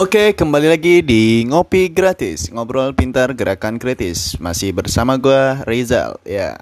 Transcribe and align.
Oke, 0.00 0.32
kembali 0.32 0.64
lagi 0.72 1.04
di 1.04 1.44
Ngopi 1.44 1.92
Gratis, 1.92 2.48
Ngobrol 2.48 2.96
Pintar 2.96 3.36
Gerakan 3.36 3.76
Kritis. 3.76 4.32
Masih 4.40 4.72
bersama 4.72 5.20
gue, 5.20 5.60
Rizal. 5.68 6.16
Ya, 6.24 6.56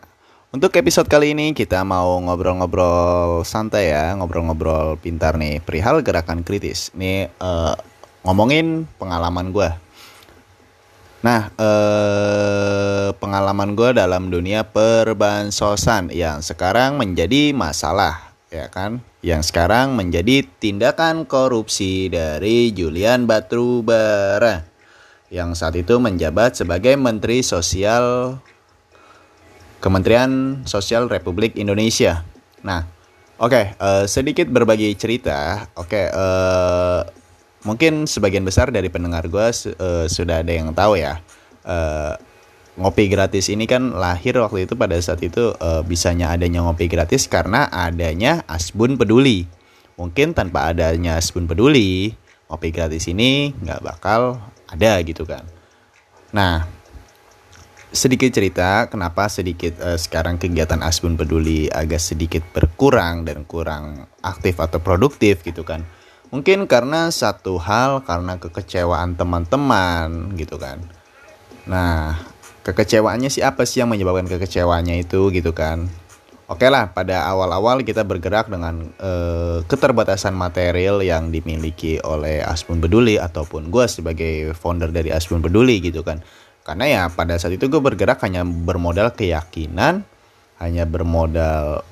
untuk 0.51 0.75
episode 0.75 1.07
kali 1.07 1.39
ini 1.39 1.55
kita 1.55 1.87
mau 1.87 2.19
ngobrol-ngobrol 2.19 3.47
santai 3.47 3.95
ya, 3.95 4.19
ngobrol-ngobrol 4.19 4.99
pintar 4.99 5.39
nih, 5.39 5.63
perihal 5.63 6.03
gerakan 6.03 6.43
kritis. 6.43 6.91
Nih, 6.99 7.31
uh, 7.39 7.79
ngomongin 8.27 8.91
pengalaman 8.99 9.55
gue. 9.55 9.71
Nah, 11.23 11.55
uh, 11.55 13.15
pengalaman 13.23 13.79
gue 13.79 14.03
dalam 14.03 14.35
dunia 14.35 14.67
perbansosan 14.67 16.11
yang 16.11 16.43
sekarang 16.43 16.99
menjadi 16.99 17.55
masalah, 17.55 18.28
ya 18.49 18.67
kan? 18.73 19.05
yang 19.19 19.43
sekarang 19.43 19.99
menjadi 19.99 20.47
tindakan 20.63 21.27
korupsi 21.27 22.07
dari 22.07 22.71
Julian 22.71 23.27
Batubara 23.27 24.63
yang 25.29 25.53
saat 25.59 25.75
itu 25.77 25.99
menjabat 25.99 26.57
sebagai 26.57 26.95
Menteri 26.95 27.43
Sosial 27.43 28.39
Kementerian 29.79 30.63
Sosial 30.67 31.07
Republik 31.07 31.55
Indonesia. 31.55 32.27
Nah, 32.67 32.83
oke, 33.39 33.51
okay, 33.53 33.65
uh, 33.79 34.03
eh, 34.03 34.05
sedikit 34.11 34.51
berbagi 34.51 34.91
cerita. 34.99 35.71
Oke, 35.79 35.95
okay, 35.95 36.05
uh, 36.11 36.19
eh, 36.19 37.01
mungkin 37.63 38.07
sebagian 38.11 38.43
besar 38.43 38.75
dari 38.75 38.91
pendengar 38.91 39.31
gue 39.31 39.47
uh, 39.79 40.07
sudah 40.11 40.43
ada 40.43 40.51
yang 40.51 40.75
tahu 40.75 40.99
ya. 40.99 41.23
Uh, 41.63 42.19
ngopi 42.79 43.11
gratis 43.11 43.51
ini 43.51 43.67
kan 43.67 43.91
lahir 43.91 44.39
waktu 44.39 44.71
itu 44.71 44.79
pada 44.79 44.95
saat 45.03 45.19
itu 45.19 45.51
uh, 45.59 45.83
bisanya 45.83 46.31
adanya 46.31 46.63
ngopi 46.63 46.87
gratis 46.87 47.27
karena 47.27 47.67
adanya 47.67 48.47
Asbun 48.47 48.95
Peduli. 48.95 49.51
Mungkin 49.99 50.31
tanpa 50.31 50.71
adanya 50.71 51.19
Asbun 51.19 51.51
Peduli, 51.51 52.15
ngopi 52.47 52.71
gratis 52.71 53.11
ini 53.11 53.51
nggak 53.51 53.83
bakal 53.83 54.39
ada 54.71 54.95
gitu 55.03 55.27
kan. 55.27 55.43
Nah, 56.31 56.71
sedikit 57.91 58.31
cerita 58.31 58.87
kenapa 58.87 59.27
sedikit 59.27 59.75
uh, 59.83 59.99
sekarang 59.99 60.39
kegiatan 60.39 60.79
Asbun 60.79 61.19
Peduli 61.19 61.67
agak 61.67 61.99
sedikit 61.99 62.47
berkurang 62.55 63.27
dan 63.27 63.43
kurang 63.43 64.07
aktif 64.23 64.63
atau 64.63 64.79
produktif 64.79 65.43
gitu 65.43 65.67
kan. 65.67 65.83
Mungkin 66.31 66.71
karena 66.71 67.11
satu 67.11 67.59
hal 67.59 68.07
karena 68.07 68.39
kekecewaan 68.39 69.19
teman-teman 69.19 70.37
gitu 70.39 70.61
kan. 70.61 70.79
Nah, 71.65 72.28
kekecewaannya 72.69 73.33
sih 73.33 73.41
apa 73.41 73.65
sih 73.65 73.81
yang 73.81 73.89
menyebabkan 73.89 74.29
kekecewaannya 74.29 75.01
itu 75.01 75.33
gitu 75.33 75.57
kan 75.57 75.89
Oke 76.49 76.65
lah, 76.73 76.89
pada 76.97 77.29
awal-awal 77.29 77.85
kita 77.85 78.09
bergerak 78.09 78.49
dengan 78.49 78.89
uh, 79.05 79.61
keterbatasan 79.69 80.33
material 80.33 81.05
yang 81.05 81.29
dimiliki 81.29 82.01
oleh 82.01 82.41
Aspun 82.41 82.81
Peduli 82.81 83.21
ataupun 83.21 83.69
gue 83.69 83.85
sebagai 83.85 84.57
founder 84.57 84.89
dari 84.89 85.13
Aspun 85.13 85.45
Peduli 85.45 85.77
gitu 85.85 86.01
kan. 86.01 86.25
Karena 86.65 86.85
ya 86.89 87.03
pada 87.13 87.37
saat 87.37 87.53
itu 87.53 87.69
gue 87.69 87.85
bergerak 87.85 88.25
hanya 88.25 88.49
bermodal 88.49 89.13
keyakinan, 89.13 90.09
hanya 90.57 90.89
bermodal 90.89 91.85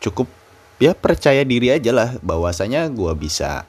cukup 0.00 0.24
ya 0.80 0.96
percaya 0.96 1.44
diri 1.44 1.76
aja 1.76 1.92
lah 1.92 2.16
bahwasanya 2.24 2.88
gue 2.88 3.12
bisa 3.12 3.68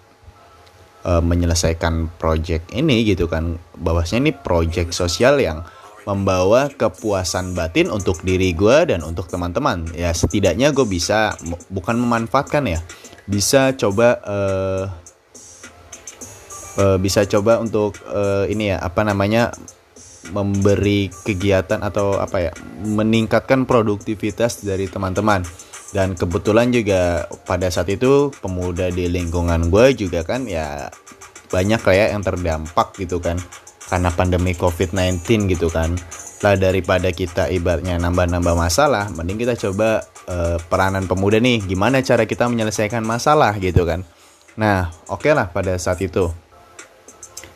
uh, 1.04 1.20
menyelesaikan 1.20 2.16
project 2.16 2.72
ini 2.72 3.04
gitu 3.04 3.28
kan. 3.28 3.60
Bahwasanya 3.76 4.32
ini 4.32 4.34
project 4.40 4.96
sosial 4.96 5.44
yang 5.44 5.68
membawa 6.04 6.68
kepuasan 6.68 7.56
batin 7.56 7.88
untuk 7.88 8.20
diri 8.22 8.52
gue 8.52 8.92
dan 8.92 9.04
untuk 9.04 9.32
teman-teman. 9.32 9.88
Ya 9.96 10.12
setidaknya 10.12 10.76
gue 10.76 10.84
bisa 10.84 11.36
bukan 11.72 11.96
memanfaatkan 12.00 12.64
ya 12.68 12.80
bisa 13.24 13.72
coba 13.80 14.20
uh, 14.28 14.84
uh, 16.80 16.98
bisa 17.00 17.24
coba 17.24 17.64
untuk 17.64 17.96
uh, 18.12 18.44
ini 18.52 18.76
ya 18.76 18.84
apa 18.84 19.08
namanya 19.08 19.56
memberi 20.32 21.12
kegiatan 21.12 21.84
atau 21.84 22.16
apa 22.20 22.38
ya 22.40 22.52
meningkatkan 22.84 23.68
produktivitas 23.68 24.64
dari 24.64 24.88
teman-teman. 24.88 25.44
Dan 25.94 26.18
kebetulan 26.18 26.74
juga 26.74 27.30
pada 27.46 27.70
saat 27.70 27.86
itu 27.86 28.34
pemuda 28.42 28.90
di 28.90 29.06
lingkungan 29.06 29.70
gue 29.70 29.94
juga 29.94 30.26
kan 30.26 30.50
ya 30.50 30.90
banyak 31.54 31.78
kayak 31.86 32.18
yang 32.18 32.26
terdampak 32.26 32.98
gitu 32.98 33.22
kan 33.22 33.38
karena 33.94 34.10
pandemi 34.10 34.58
COVID-19 34.58 35.54
gitu 35.54 35.70
kan. 35.70 35.94
Lah 36.42 36.58
daripada 36.58 37.14
kita 37.14 37.54
ibaratnya 37.54 38.02
nambah-nambah 38.02 38.58
masalah, 38.58 39.14
mending 39.14 39.46
kita 39.46 39.54
coba 39.54 40.02
uh, 40.26 40.58
peranan 40.66 41.06
pemuda 41.06 41.38
nih, 41.38 41.62
gimana 41.62 42.02
cara 42.02 42.26
kita 42.26 42.50
menyelesaikan 42.50 43.06
masalah 43.06 43.54
gitu 43.62 43.86
kan. 43.86 44.02
Nah, 44.58 44.90
oke 45.14 45.30
okay 45.30 45.38
lah 45.38 45.54
pada 45.54 45.78
saat 45.78 46.02
itu. 46.02 46.34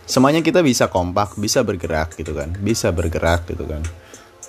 Semuanya 0.06 0.46
kita 0.46 0.62
bisa 0.62 0.88
kompak, 0.94 1.36
bisa 1.42 1.66
bergerak 1.66 2.14
gitu 2.14 2.38
kan, 2.38 2.54
bisa 2.62 2.94
bergerak 2.94 3.50
gitu 3.50 3.66
kan. 3.66 3.82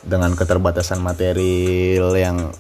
Dengan 0.05 0.37
keterbatasan 0.37 1.01
material 1.01 2.13
yang 2.15 2.53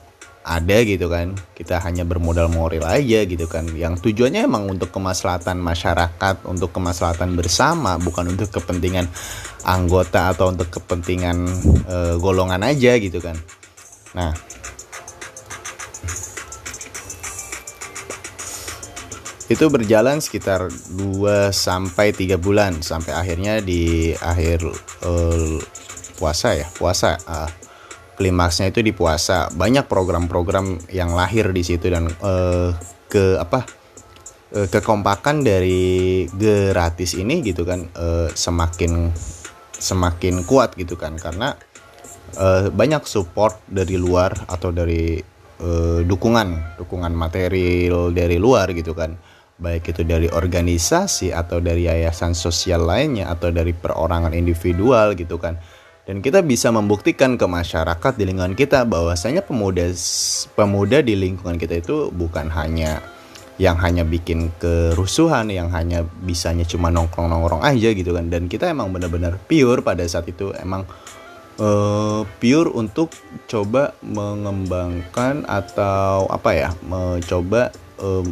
ada 0.45 0.77
gitu 0.85 1.07
kan. 1.11 1.35
Kita 1.57 1.81
hanya 1.83 2.03
bermodal 2.07 2.51
moral 2.51 2.85
aja 2.87 3.25
gitu 3.25 3.47
kan. 3.47 3.67
Yang 3.73 4.05
tujuannya 4.05 4.47
emang 4.47 4.69
untuk 4.71 4.91
kemaslahatan 4.91 5.59
masyarakat 5.59 6.45
untuk 6.47 6.71
kemaslahatan 6.75 7.35
bersama 7.35 7.97
bukan 7.99 8.35
untuk 8.35 8.51
kepentingan 8.53 9.09
anggota 9.67 10.33
atau 10.33 10.51
untuk 10.55 10.71
kepentingan 10.71 11.49
e, 11.87 11.97
golongan 12.21 12.63
aja 12.63 12.97
gitu 12.99 13.19
kan. 13.19 13.37
Nah. 14.15 14.33
Itu 19.49 19.73
berjalan 19.73 20.21
sekitar 20.21 20.69
2 20.69 21.57
sampai 21.57 22.13
3 22.13 22.37
bulan 22.37 22.85
sampai 22.85 23.17
akhirnya 23.17 23.65
di 23.65 24.13
akhir 24.13 24.61
e, 25.01 25.13
puasa 26.19 26.59
ya 26.59 26.67
puasa 26.75 27.15
uh, 27.31 27.47
klimaksnya 28.19 28.75
itu 28.75 28.83
di 28.83 28.91
puasa. 28.91 29.47
Banyak 29.55 29.87
program-program 29.87 30.91
yang 30.91 31.15
lahir 31.15 31.55
di 31.55 31.63
situ 31.63 31.87
dan 31.87 32.11
uh, 32.19 32.75
ke 33.07 33.39
apa 33.39 33.63
uh, 34.59 34.67
kekompakan 34.67 35.47
dari 35.47 36.27
gratis 36.35 37.15
ini 37.15 37.41
gitu 37.47 37.63
kan 37.63 37.87
uh, 37.95 38.27
semakin 38.35 39.15
semakin 39.79 40.43
kuat 40.43 40.75
gitu 40.75 40.99
kan. 40.99 41.15
Karena 41.15 41.55
uh, 42.35 42.67
banyak 42.75 43.07
support 43.07 43.63
dari 43.71 43.95
luar 43.95 44.35
atau 44.51 44.75
dari 44.75 45.23
uh, 45.63 46.03
dukungan 46.03 46.83
dukungan 46.83 47.15
material 47.15 48.11
dari 48.11 48.37
luar 48.43 48.75
gitu 48.75 48.99
kan. 48.99 49.15
Baik 49.59 49.91
itu 49.91 50.07
dari 50.07 50.31
organisasi 50.31 51.35
atau 51.35 51.59
dari 51.59 51.91
yayasan 51.91 52.31
sosial 52.31 52.87
lainnya 52.87 53.27
atau 53.27 53.51
dari 53.51 53.75
perorangan 53.75 54.31
individual 54.31 55.19
gitu 55.19 55.35
kan 55.35 55.59
dan 56.09 56.25
kita 56.25 56.41
bisa 56.41 56.73
membuktikan 56.73 57.37
ke 57.37 57.45
masyarakat 57.45 58.13
di 58.17 58.25
lingkungan 58.25 58.57
kita 58.57 58.89
bahwasanya 58.89 59.45
pemuda 59.45 59.93
pemuda 60.57 61.05
di 61.05 61.13
lingkungan 61.13 61.61
kita 61.61 61.85
itu 61.85 62.09
bukan 62.09 62.49
hanya 62.49 63.05
yang 63.61 63.77
hanya 63.77 64.09
bikin 64.09 64.49
kerusuhan 64.57 65.53
yang 65.53 65.69
hanya 65.69 66.09
bisanya 66.25 66.65
cuma 66.65 66.89
nongkrong-nongkrong 66.89 67.61
aja 67.61 67.93
gitu 67.93 68.17
kan. 68.17 68.33
Dan 68.33 68.49
kita 68.49 68.71
emang 68.71 68.89
benar-benar 68.95 69.37
pure 69.45 69.85
pada 69.85 70.07
saat 70.07 70.31
itu. 70.31 70.55
Emang 70.57 70.89
uh, 71.61 72.23
pure 72.39 72.71
untuk 72.73 73.13
coba 73.51 73.93
mengembangkan 74.01 75.45
atau 75.45 76.31
apa 76.31 76.51
ya 76.55 76.71
mencoba 76.87 77.75
uh, 78.01 78.25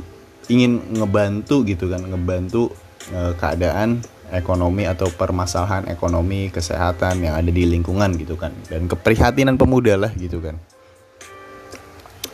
ingin 0.47 0.79
ngebantu 0.95 1.67
gitu 1.67 1.91
kan 1.91 2.07
ngebantu 2.07 2.71
uh, 3.11 3.35
keadaan 3.35 4.01
ekonomi 4.33 4.89
atau 4.89 5.11
permasalahan 5.13 5.87
ekonomi 5.91 6.51
kesehatan 6.51 7.23
yang 7.23 7.35
ada 7.39 7.51
di 7.51 7.67
lingkungan 7.67 8.15
gitu 8.19 8.35
kan. 8.35 8.55
Dan 8.67 8.91
keprihatinan 8.91 9.59
pemuda 9.61 9.95
lah 9.99 10.13
gitu 10.17 10.43
kan. 10.43 10.59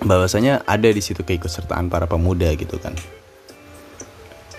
Bahwasanya 0.03 0.67
ada 0.67 0.89
di 0.91 1.03
situ 1.05 1.23
keikutsertaan 1.23 1.93
para 1.93 2.09
pemuda 2.09 2.51
gitu 2.57 2.81
kan. 2.81 2.93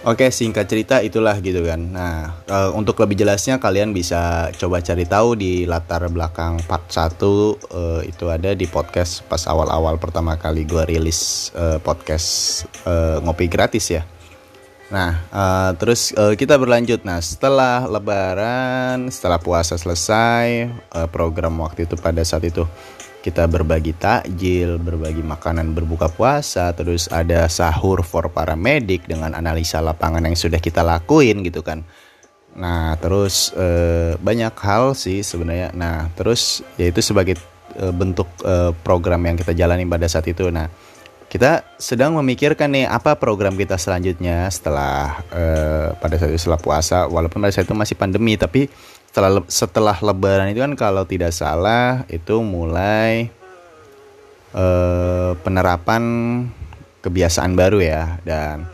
Oke 0.04 0.28
singkat 0.36 0.68
cerita 0.68 1.00
itulah 1.00 1.40
gitu 1.40 1.64
kan. 1.64 1.80
Nah 1.80 2.44
uh, 2.52 2.76
untuk 2.76 3.00
lebih 3.00 3.24
jelasnya 3.24 3.56
kalian 3.56 3.96
bisa 3.96 4.52
coba 4.60 4.84
cari 4.84 5.08
tahu 5.08 5.40
di 5.40 5.64
latar 5.64 6.04
belakang 6.12 6.60
part 6.68 6.92
1 6.92 7.24
uh, 7.24 7.56
eh, 8.04 8.12
Itu 8.12 8.28
ada 8.28 8.52
di 8.52 8.68
podcast 8.68 9.24
pas 9.32 9.48
awal-awal 9.48 9.96
pertama 10.04 10.36
kali 10.36 10.68
gue 10.68 10.84
rilis 10.84 11.52
uh, 11.56 11.80
podcast 11.80 12.68
uh, 12.84 13.24
ngopi 13.24 13.48
gratis 13.48 13.96
ya 13.96 14.04
Nah, 14.92 15.24
uh, 15.32 15.72
terus 15.80 16.12
uh, 16.18 16.36
kita 16.36 16.60
berlanjut. 16.60 17.08
Nah, 17.08 17.24
setelah 17.24 17.88
Lebaran, 17.88 19.08
setelah 19.08 19.40
puasa 19.40 19.80
selesai, 19.80 20.70
uh, 20.92 21.08
program 21.08 21.56
waktu 21.64 21.88
itu 21.88 21.96
pada 21.96 22.22
saat 22.22 22.44
itu 22.44 22.68
kita 23.24 23.48
berbagi 23.48 23.96
takjil, 23.96 24.76
berbagi 24.76 25.24
makanan 25.24 25.72
berbuka 25.72 26.12
puasa, 26.12 26.76
terus 26.76 27.08
ada 27.08 27.48
sahur 27.48 28.04
for 28.04 28.28
para 28.28 28.60
medik 28.60 29.08
dengan 29.08 29.32
analisa 29.32 29.80
lapangan 29.80 30.28
yang 30.28 30.36
sudah 30.36 30.60
kita 30.60 30.84
lakuin 30.84 31.40
gitu 31.48 31.64
kan. 31.64 31.88
Nah, 32.54 33.00
terus 33.00 33.56
uh, 33.56 34.20
banyak 34.20 34.54
hal 34.60 34.94
sih 34.94 35.24
sebenarnya. 35.24 35.72
Nah, 35.74 36.12
terus 36.14 36.62
yaitu 36.76 37.00
sebagai 37.02 37.40
uh, 37.80 37.96
bentuk 37.96 38.28
uh, 38.44 38.76
program 38.84 39.24
yang 39.26 39.40
kita 39.40 39.56
jalani 39.56 39.88
pada 39.88 40.06
saat 40.06 40.28
itu. 40.28 40.52
Nah, 40.52 40.68
kita 41.34 41.66
sedang 41.82 42.14
memikirkan 42.22 42.70
nih 42.70 42.86
apa 42.86 43.18
program 43.18 43.58
kita 43.58 43.74
selanjutnya 43.74 44.46
setelah 44.54 45.18
uh, 45.34 45.90
pada 45.98 46.22
saat 46.22 46.30
itu 46.30 46.46
setelah 46.46 46.62
puasa. 46.62 47.10
Walaupun 47.10 47.42
pada 47.42 47.50
saat 47.50 47.66
itu 47.66 47.74
masih 47.74 47.98
pandemi 47.98 48.38
tapi 48.38 48.70
setelah 49.10 49.42
setelah 49.50 49.98
lebaran 49.98 50.54
itu 50.54 50.62
kan 50.62 50.78
kalau 50.78 51.10
tidak 51.10 51.34
salah 51.34 52.06
itu 52.06 52.38
mulai 52.46 53.34
uh, 54.54 55.34
penerapan 55.42 56.04
kebiasaan 57.02 57.58
baru 57.58 57.82
ya. 57.82 58.22
Dan 58.22 58.70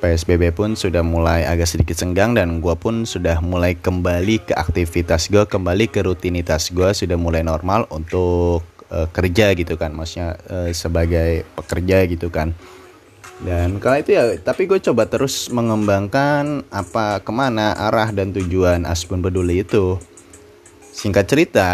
PSBB 0.00 0.56
pun 0.56 0.80
sudah 0.80 1.04
mulai 1.04 1.44
agak 1.44 1.68
sedikit 1.68 2.00
senggang 2.00 2.32
dan 2.32 2.64
gue 2.64 2.76
pun 2.80 3.04
sudah 3.04 3.44
mulai 3.44 3.76
kembali 3.76 4.48
ke 4.48 4.56
aktivitas 4.56 5.28
gue 5.28 5.44
kembali 5.44 5.92
ke 5.92 6.00
rutinitas 6.00 6.72
gue 6.72 6.96
sudah 6.96 7.16
mulai 7.20 7.44
normal 7.44 7.88
untuk 7.92 8.73
uh, 8.90 9.08
kerja 9.08 9.54
gitu 9.56 9.78
kan 9.78 9.94
maksudnya 9.94 10.36
uh, 10.50 10.68
sebagai 10.74 11.46
pekerja 11.56 12.04
gitu 12.08 12.28
kan. 12.28 12.52
Dan 13.42 13.82
kalau 13.82 13.98
itu 13.98 14.14
ya 14.14 14.38
tapi 14.38 14.70
gue 14.70 14.78
coba 14.78 15.10
terus 15.10 15.50
mengembangkan 15.50 16.64
apa 16.70 17.20
ke 17.20 17.32
mana 17.34 17.74
arah 17.74 18.14
dan 18.14 18.30
tujuan 18.30 18.86
Asbun 18.88 19.20
Peduli 19.20 19.66
itu. 19.66 19.98
Singkat 20.94 21.26
cerita, 21.26 21.70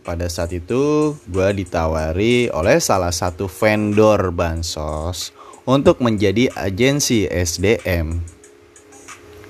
pada 0.00 0.24
saat 0.32 0.48
itu 0.56 1.12
gue 1.28 1.48
ditawari 1.52 2.48
oleh 2.48 2.80
salah 2.80 3.12
satu 3.12 3.44
vendor 3.44 4.32
bansos 4.32 5.36
untuk 5.68 6.00
menjadi 6.00 6.48
agensi 6.56 7.28
SDM. 7.28 8.16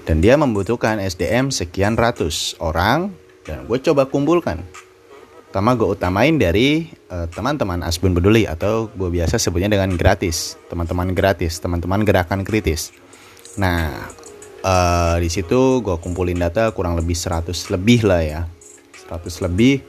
Dan 0.02 0.18
dia 0.18 0.34
membutuhkan 0.34 0.98
SDM 0.98 1.54
sekian 1.54 1.94
ratus 1.94 2.58
orang 2.58 3.14
dan 3.46 3.62
gue 3.70 3.78
coba 3.78 4.10
kumpulkan 4.10 4.66
pertama 5.52 5.76
gue 5.76 5.84
utamain 5.84 6.32
dari 6.32 6.88
uh, 7.12 7.28
teman-teman 7.28 7.84
Asbun 7.84 8.16
Peduli 8.16 8.48
atau 8.48 8.88
gue 8.88 9.12
biasa 9.12 9.36
sebutnya 9.36 9.68
dengan 9.68 9.92
gratis. 10.00 10.56
Teman-teman 10.72 11.12
gratis 11.12 11.60
teman-teman 11.60 12.08
gerakan 12.08 12.40
kritis. 12.40 12.88
Nah 13.60 14.08
uh, 14.64 15.20
di 15.20 15.28
situ 15.28 15.84
gue 15.84 15.92
kumpulin 16.00 16.40
data 16.40 16.72
kurang 16.72 16.96
lebih 16.96 17.12
100 17.12 17.52
lebih 17.68 18.00
lah 18.08 18.24
ya. 18.24 18.40
100 19.12 19.44
lebih. 19.44 19.84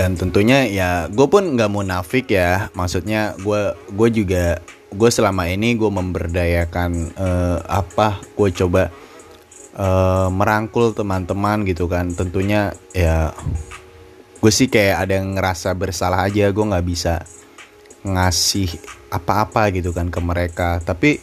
Dan 0.00 0.16
tentunya 0.16 0.64
ya 0.72 1.12
gue 1.12 1.28
pun 1.28 1.52
nggak 1.52 1.68
mau 1.68 1.84
nafik 1.84 2.32
ya. 2.32 2.72
Maksudnya 2.72 3.36
gue 3.36 3.76
gue 3.92 4.08
juga 4.16 4.64
gue 4.96 5.10
selama 5.12 5.52
ini 5.52 5.76
gue 5.76 5.92
memberdayakan 5.92 7.20
uh, 7.20 7.60
apa 7.68 8.16
gue 8.32 8.48
coba 8.64 8.88
uh, 9.76 10.28
merangkul 10.32 10.92
teman-teman 10.92 11.64
gitu 11.68 11.88
kan. 11.88 12.12
Tentunya 12.12 12.72
ya 12.92 13.32
gue 14.42 14.52
sih 14.52 14.66
kayak 14.66 15.08
ada 15.08 15.12
yang 15.20 15.38
ngerasa 15.38 15.72
bersalah 15.76 16.28
aja. 16.28 16.50
Gue 16.50 16.64
nggak 16.68 16.86
bisa 16.86 17.22
ngasih 18.02 18.68
apa-apa 19.12 19.70
gitu 19.76 19.94
kan 19.94 20.08
ke 20.08 20.20
mereka. 20.20 20.80
Tapi 20.82 21.20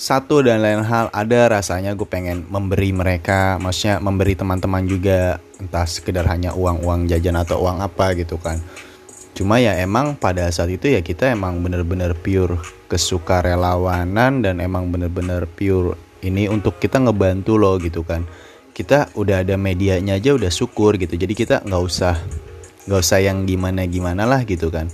satu 0.00 0.40
dan 0.40 0.64
lain 0.64 0.80
hal 0.80 1.12
ada 1.12 1.60
rasanya 1.60 1.92
gue 1.92 2.08
pengen 2.08 2.48
memberi 2.48 2.92
mereka. 2.94 3.60
Maksudnya 3.60 4.00
memberi 4.00 4.36
teman-teman 4.36 4.84
juga. 4.88 5.40
Entah 5.60 5.84
sekedar 5.84 6.24
hanya 6.24 6.56
uang-uang 6.56 7.04
jajan 7.04 7.36
atau 7.36 7.60
uang 7.60 7.84
apa 7.84 8.16
gitu 8.16 8.40
kan. 8.40 8.56
Cuma 9.36 9.56
ya 9.60 9.76
emang 9.78 10.16
pada 10.16 10.48
saat 10.50 10.72
itu 10.72 10.90
ya 10.90 11.00
kita 11.00 11.30
emang 11.32 11.62
bener-bener 11.62 12.16
pure 12.18 12.60
kesukarelawanan 12.90 14.42
dan 14.42 14.58
emang 14.58 14.90
bener-bener 14.90 15.46
pure 15.46 15.94
ini 16.20 16.48
untuk 16.48 16.76
kita 16.76 17.00
ngebantu 17.00 17.56
lo 17.56 17.76
gitu 17.80 18.04
kan. 18.04 18.24
Kita 18.70 19.12
udah 19.16 19.44
ada 19.44 19.56
medianya 19.60 20.16
aja 20.16 20.36
udah 20.36 20.48
syukur 20.48 20.96
gitu. 20.96 21.16
Jadi 21.16 21.32
kita 21.36 21.64
nggak 21.64 21.82
usah 21.82 22.14
nggak 22.88 23.00
usah 23.00 23.18
yang 23.20 23.44
gimana 23.44 23.84
gimana 23.84 24.24
lah 24.24 24.44
gitu 24.44 24.72
kan. 24.72 24.88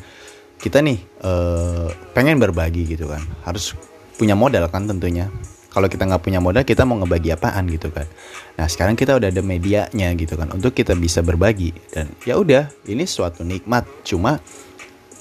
Kita 0.57 0.81
nih 0.81 0.99
uh, 1.23 1.91
pengen 2.17 2.41
berbagi 2.41 2.89
gitu 2.89 3.11
kan. 3.11 3.23
Harus 3.45 3.77
punya 4.17 4.35
modal 4.35 4.67
kan 4.73 4.89
tentunya. 4.89 5.29
Kalau 5.71 5.93
kita 5.93 6.09
nggak 6.09 6.25
punya 6.25 6.41
modal 6.41 6.65
kita 6.65 6.89
mau 6.89 6.97
ngebagi 6.97 7.37
apaan 7.37 7.69
gitu 7.69 7.93
kan. 7.93 8.09
Nah 8.57 8.65
sekarang 8.65 8.97
kita 8.97 9.21
udah 9.21 9.29
ada 9.29 9.43
medianya 9.45 10.09
gitu 10.17 10.35
kan. 10.41 10.49
Untuk 10.57 10.73
kita 10.73 10.97
bisa 10.97 11.21
berbagi. 11.21 11.77
Dan 11.93 12.09
ya 12.25 12.41
udah 12.41 12.73
ini 12.89 13.05
suatu 13.05 13.45
nikmat. 13.45 13.85
Cuma 14.01 14.41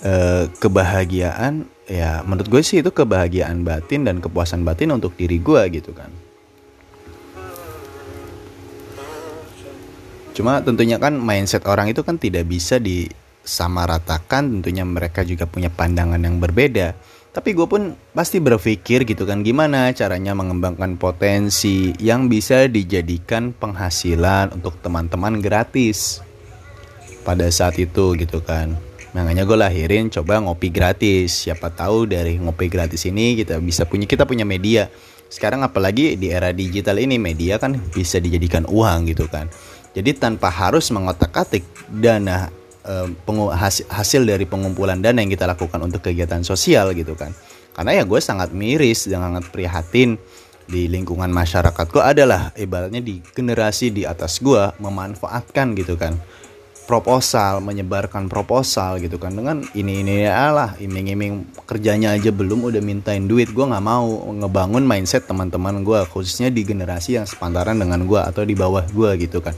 uh, 0.06 0.44
kebahagiaan 0.56 1.75
ya 1.86 2.26
menurut 2.26 2.50
gue 2.50 2.62
sih 2.66 2.82
itu 2.82 2.90
kebahagiaan 2.90 3.62
batin 3.62 4.06
dan 4.06 4.18
kepuasan 4.22 4.66
batin 4.66 4.94
untuk 4.94 5.14
diri 5.14 5.38
gue 5.38 5.62
gitu 5.74 5.94
kan. 5.94 6.10
Cuma 10.36 10.60
tentunya 10.60 11.00
kan 11.00 11.16
mindset 11.16 11.64
orang 11.64 11.88
itu 11.88 12.04
kan 12.04 12.20
tidak 12.20 12.44
bisa 12.52 12.76
disamaratakan 12.76 14.60
tentunya 14.60 14.84
mereka 14.84 15.24
juga 15.24 15.48
punya 15.48 15.72
pandangan 15.72 16.20
yang 16.20 16.44
berbeda. 16.44 16.92
Tapi 17.32 17.52
gue 17.52 17.68
pun 17.68 17.96
pasti 18.16 18.40
berpikir 18.40 19.04
gitu 19.04 19.28
kan 19.28 19.44
gimana 19.44 19.92
caranya 19.92 20.32
mengembangkan 20.32 20.96
potensi 20.96 21.92
yang 22.00 22.32
bisa 22.32 22.68
dijadikan 22.72 23.52
penghasilan 23.52 24.56
untuk 24.56 24.80
teman-teman 24.80 25.44
gratis 25.44 26.24
pada 27.28 27.52
saat 27.52 27.76
itu 27.76 28.16
gitu 28.16 28.40
kan 28.40 28.80
Makanya 29.16 29.48
gue 29.48 29.56
lahirin 29.56 30.12
coba 30.12 30.44
ngopi 30.44 30.68
gratis. 30.68 31.48
Siapa 31.48 31.72
tahu 31.72 32.04
dari 32.04 32.36
ngopi 32.36 32.68
gratis 32.68 33.08
ini 33.08 33.40
kita 33.40 33.64
bisa 33.64 33.88
punya 33.88 34.04
kita 34.04 34.28
punya 34.28 34.44
media. 34.44 34.92
Sekarang 35.32 35.64
apalagi 35.64 36.20
di 36.20 36.36
era 36.36 36.52
digital 36.52 37.00
ini 37.00 37.16
media 37.16 37.56
kan 37.56 37.80
bisa 37.96 38.20
dijadikan 38.20 38.68
uang 38.68 39.08
gitu 39.08 39.32
kan. 39.32 39.48
Jadi 39.96 40.20
tanpa 40.20 40.52
harus 40.52 40.92
mengotak-atik 40.92 41.64
dana 41.88 42.52
eh, 42.84 43.08
hasil 43.88 44.22
dari 44.28 44.44
pengumpulan 44.44 45.00
dana 45.00 45.24
yang 45.24 45.32
kita 45.32 45.48
lakukan 45.48 45.80
untuk 45.80 46.04
kegiatan 46.04 46.44
sosial 46.44 46.92
gitu 46.92 47.16
kan. 47.16 47.32
Karena 47.72 47.96
ya 47.96 48.04
gue 48.04 48.20
sangat 48.20 48.52
miris 48.52 49.08
dan 49.08 49.24
sangat 49.24 49.48
prihatin 49.48 50.20
di 50.66 50.90
lingkungan 50.90 51.30
masyarakat 51.30 51.86
gue 51.94 52.04
adalah 52.04 52.50
ibaratnya 52.58 52.98
di 52.98 53.22
generasi 53.22 53.94
di 53.94 54.02
atas 54.02 54.42
gue 54.42 54.74
memanfaatkan 54.82 55.78
gitu 55.78 55.94
kan 55.94 56.18
proposal 56.86 57.60
menyebarkan 57.60 58.30
proposal 58.30 59.02
gitu 59.02 59.18
kan. 59.18 59.34
Dengan 59.34 59.66
ini 59.74 60.06
ini 60.06 60.24
ya 60.24 60.54
lah 60.54 60.78
iming-iming 60.78 61.66
kerjanya 61.66 62.14
aja 62.14 62.30
belum 62.30 62.66
udah 62.70 62.82
mintain 62.82 63.26
duit. 63.26 63.52
Gue 63.52 63.66
nggak 63.66 63.84
mau 63.84 64.06
ngebangun 64.32 64.86
mindset 64.86 65.26
teman-teman 65.26 65.82
gue 65.82 66.06
khususnya 66.10 66.54
di 66.54 66.62
generasi 66.64 67.18
yang 67.20 67.28
sepantaran 67.28 67.76
dengan 67.76 68.06
gue 68.06 68.22
atau 68.22 68.46
di 68.46 68.54
bawah 68.54 68.86
gue 68.88 69.28
gitu 69.28 69.42
kan. 69.42 69.58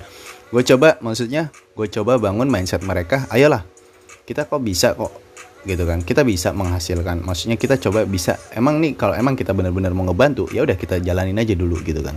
Gue 0.49 0.63
coba 0.63 0.95
maksudnya 1.03 1.51
gue 1.75 1.87
coba 1.91 2.17
bangun 2.17 2.47
mindset 2.47 2.81
mereka 2.81 3.27
ayolah 3.29 3.67
kita 4.27 4.43
kok 4.47 4.63
bisa 4.63 4.95
kok 4.95 5.27
gitu 5.67 5.83
kan. 5.83 5.99
Kita 6.03 6.23
bisa 6.23 6.55
menghasilkan. 6.55 7.23
Maksudnya 7.23 7.59
kita 7.59 7.75
coba 7.79 8.07
bisa. 8.07 8.39
Emang 8.55 8.79
nih 8.79 8.95
kalau 8.95 9.15
emang 9.15 9.35
kita 9.35 9.51
benar-benar 9.51 9.91
mau 9.91 10.07
ngebantu 10.07 10.47
ya 10.55 10.63
udah 10.63 10.79
kita 10.79 11.03
jalanin 11.03 11.35
aja 11.35 11.55
dulu 11.55 11.79
gitu 11.83 11.99
kan. 11.99 12.15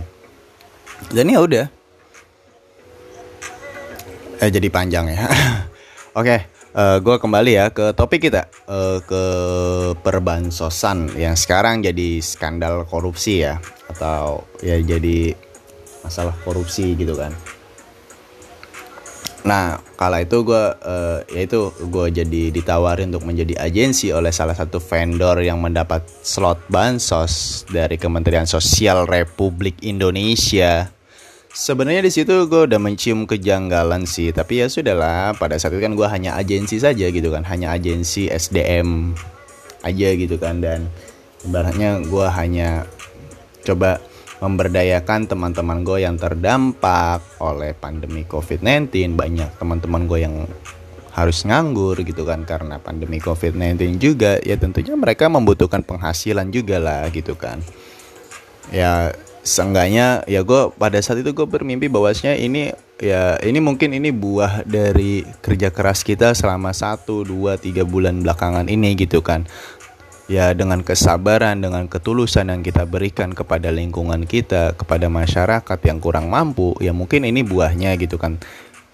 Dan 1.11 1.27
ya 1.31 1.43
udah 1.43 1.80
eh 4.41 4.49
jadi 4.49 4.67
panjang 4.73 5.05
ya. 5.13 5.21
Oke, 6.17 6.27
okay, 6.27 6.39
uh, 6.73 6.97
eh, 6.97 6.97
gue 6.99 7.15
kembali 7.21 7.51
ya 7.53 7.65
ke 7.69 7.93
topik 7.93 8.27
kita 8.27 8.49
uh, 8.65 8.97
ke 9.05 9.23
perbansosan 10.01 11.13
yang 11.13 11.37
sekarang 11.37 11.85
jadi 11.85 12.19
skandal 12.19 12.83
korupsi 12.89 13.45
ya 13.45 13.61
atau 13.93 14.43
ya 14.65 14.81
jadi 14.81 15.37
masalah 16.01 16.33
korupsi 16.41 16.97
gitu 16.97 17.13
kan. 17.13 17.31
Nah, 19.41 19.81
kala 19.97 20.21
itu 20.21 20.45
gue 20.45 20.65
uh, 20.85 21.25
yaitu 21.33 21.73
gue 21.89 22.07
jadi 22.13 22.53
ditawarin 22.53 23.09
untuk 23.09 23.25
menjadi 23.25 23.57
agensi 23.57 24.13
oleh 24.13 24.29
salah 24.29 24.53
satu 24.53 24.77
vendor 24.77 25.41
yang 25.41 25.57
mendapat 25.57 26.05
slot 26.21 26.61
bansos 26.69 27.65
dari 27.65 27.97
Kementerian 27.97 28.45
Sosial 28.45 29.09
Republik 29.09 29.81
Indonesia 29.81 30.93
Sebenarnya 31.51 32.07
di 32.07 32.11
situ 32.15 32.47
gue 32.47 32.61
udah 32.63 32.79
mencium 32.79 33.27
kejanggalan 33.27 34.07
sih, 34.07 34.31
tapi 34.31 34.63
ya 34.63 34.71
sudahlah. 34.71 35.35
Pada 35.35 35.59
saat 35.59 35.75
itu 35.75 35.83
kan 35.83 35.99
gue 35.99 36.07
hanya 36.07 36.39
agensi 36.39 36.79
saja 36.79 37.11
gitu 37.11 37.27
kan, 37.27 37.43
hanya 37.43 37.75
agensi 37.75 38.31
SDM 38.31 39.11
aja 39.81 40.09
gitu 40.13 40.37
kan 40.37 40.61
dan 40.61 40.87
ibaratnya 41.45 42.01
gue 42.05 42.27
hanya 42.37 42.85
coba 43.65 44.01
memberdayakan 44.41 45.29
teman-teman 45.29 45.85
gue 45.85 46.01
yang 46.01 46.17
terdampak 46.17 47.21
oleh 47.37 47.77
pandemi 47.77 48.25
COVID-19 48.25 49.13
banyak 49.13 49.49
teman-teman 49.61 50.09
gue 50.09 50.19
yang 50.25 50.35
harus 51.11 51.43
nganggur 51.45 51.99
gitu 52.01 52.23
kan 52.25 52.47
karena 52.47 52.81
pandemi 52.81 53.21
COVID-19 53.21 54.01
juga 54.01 54.41
ya 54.41 54.57
tentunya 54.57 54.97
mereka 54.97 55.29
membutuhkan 55.29 55.85
penghasilan 55.85 56.49
juga 56.49 56.81
lah 56.81 57.05
gitu 57.13 57.37
kan 57.37 57.61
ya 58.73 59.13
seenggaknya 59.41 60.21
ya 60.29 60.45
gue 60.45 60.69
pada 60.77 61.01
saat 61.01 61.25
itu 61.25 61.33
gue 61.33 61.47
bermimpi 61.49 61.89
bahwasanya 61.89 62.37
ini 62.37 62.73
ya 63.01 63.41
ini 63.41 63.57
mungkin 63.57 63.97
ini 63.97 64.13
buah 64.13 64.61
dari 64.69 65.25
kerja 65.41 65.73
keras 65.73 66.05
kita 66.05 66.37
selama 66.37 66.69
satu 66.71 67.25
dua 67.25 67.57
tiga 67.57 67.81
bulan 67.81 68.21
belakangan 68.21 68.69
ini 68.69 68.93
gitu 68.97 69.25
kan. 69.25 69.49
Ya 70.31 70.55
dengan 70.55 70.79
kesabaran 70.79 71.59
dengan 71.59 71.91
ketulusan 71.91 72.55
yang 72.55 72.63
kita 72.63 72.87
berikan 72.87 73.35
kepada 73.35 73.67
lingkungan 73.67 74.23
kita 74.23 74.79
kepada 74.79 75.11
masyarakat 75.11 75.79
yang 75.83 75.99
kurang 75.99 76.31
mampu 76.31 76.71
ya 76.79 76.95
mungkin 76.95 77.27
ini 77.27 77.43
buahnya 77.43 77.99
gitu 77.99 78.15
kan 78.15 78.39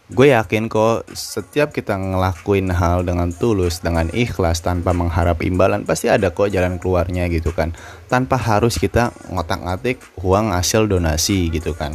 gue 0.07 0.31
yakin 0.31 0.71
kok 0.71 1.03
setiap 1.11 1.75
kita 1.75 1.99
ngelakuin 1.99 2.71
hal 2.71 3.03
dengan 3.03 3.27
tulus 3.35 3.83
dengan 3.83 4.07
ikhlas 4.15 4.63
tanpa 4.63 4.95
mengharap 4.95 5.43
imbalan 5.43 5.83
pasti 5.83 6.07
ada 6.07 6.31
kok 6.31 6.47
jalan 6.47 6.79
keluarnya 6.79 7.27
gitu 7.27 7.51
kan. 7.51 7.75
Tanpa 8.07 8.39
harus 8.39 8.79
kita 8.79 9.11
ngotak-ngatik 9.27 9.99
uang 10.23 10.55
hasil 10.55 10.87
donasi 10.87 11.51
gitu 11.51 11.75
kan. 11.75 11.91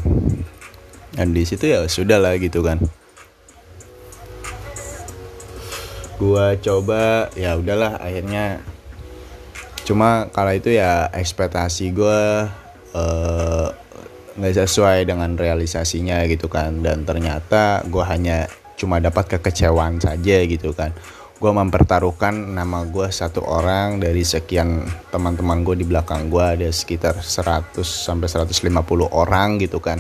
Dan 1.17 1.33
di 1.33 1.49
situ 1.49 1.73
ya 1.73 1.89
sudah 1.89 2.21
lah 2.21 2.37
gitu 2.37 2.61
kan. 2.61 2.85
Gue 6.21 6.47
coba 6.61 7.33
ya 7.33 7.57
udahlah 7.57 7.97
akhirnya. 7.97 8.61
Cuma 9.89 10.29
kalau 10.37 10.53
itu 10.53 10.69
ya 10.69 11.09
ekspektasi 11.17 11.97
gue 11.97 12.21
uh, 12.93 13.69
nggak 14.37 14.55
sesuai 14.65 15.09
dengan 15.09 15.37
realisasinya 15.37 16.25
gitu 16.29 16.49
kan. 16.49 16.81
Dan 16.81 17.05
ternyata 17.05 17.85
gue 17.87 18.05
hanya 18.05 18.49
cuma 18.77 18.99
dapat 18.99 19.39
kekecewaan 19.39 20.01
saja 20.03 20.43
gitu 20.45 20.73
kan. 20.75 20.91
Gue 21.43 21.51
mempertaruhkan 21.51 22.55
nama 22.55 22.87
gue 22.87 23.11
satu 23.11 23.43
orang 23.43 23.99
dari 23.99 24.23
sekian 24.23 24.87
teman-teman 25.11 25.67
gue 25.67 25.83
di 25.83 25.87
belakang 25.87 26.31
gue 26.31 26.43
ada 26.43 26.71
sekitar 26.71 27.19
100 27.19 27.83
sampai 27.83 28.29
150 28.31 28.63
orang 29.11 29.59
gitu 29.59 29.83
kan. 29.83 29.99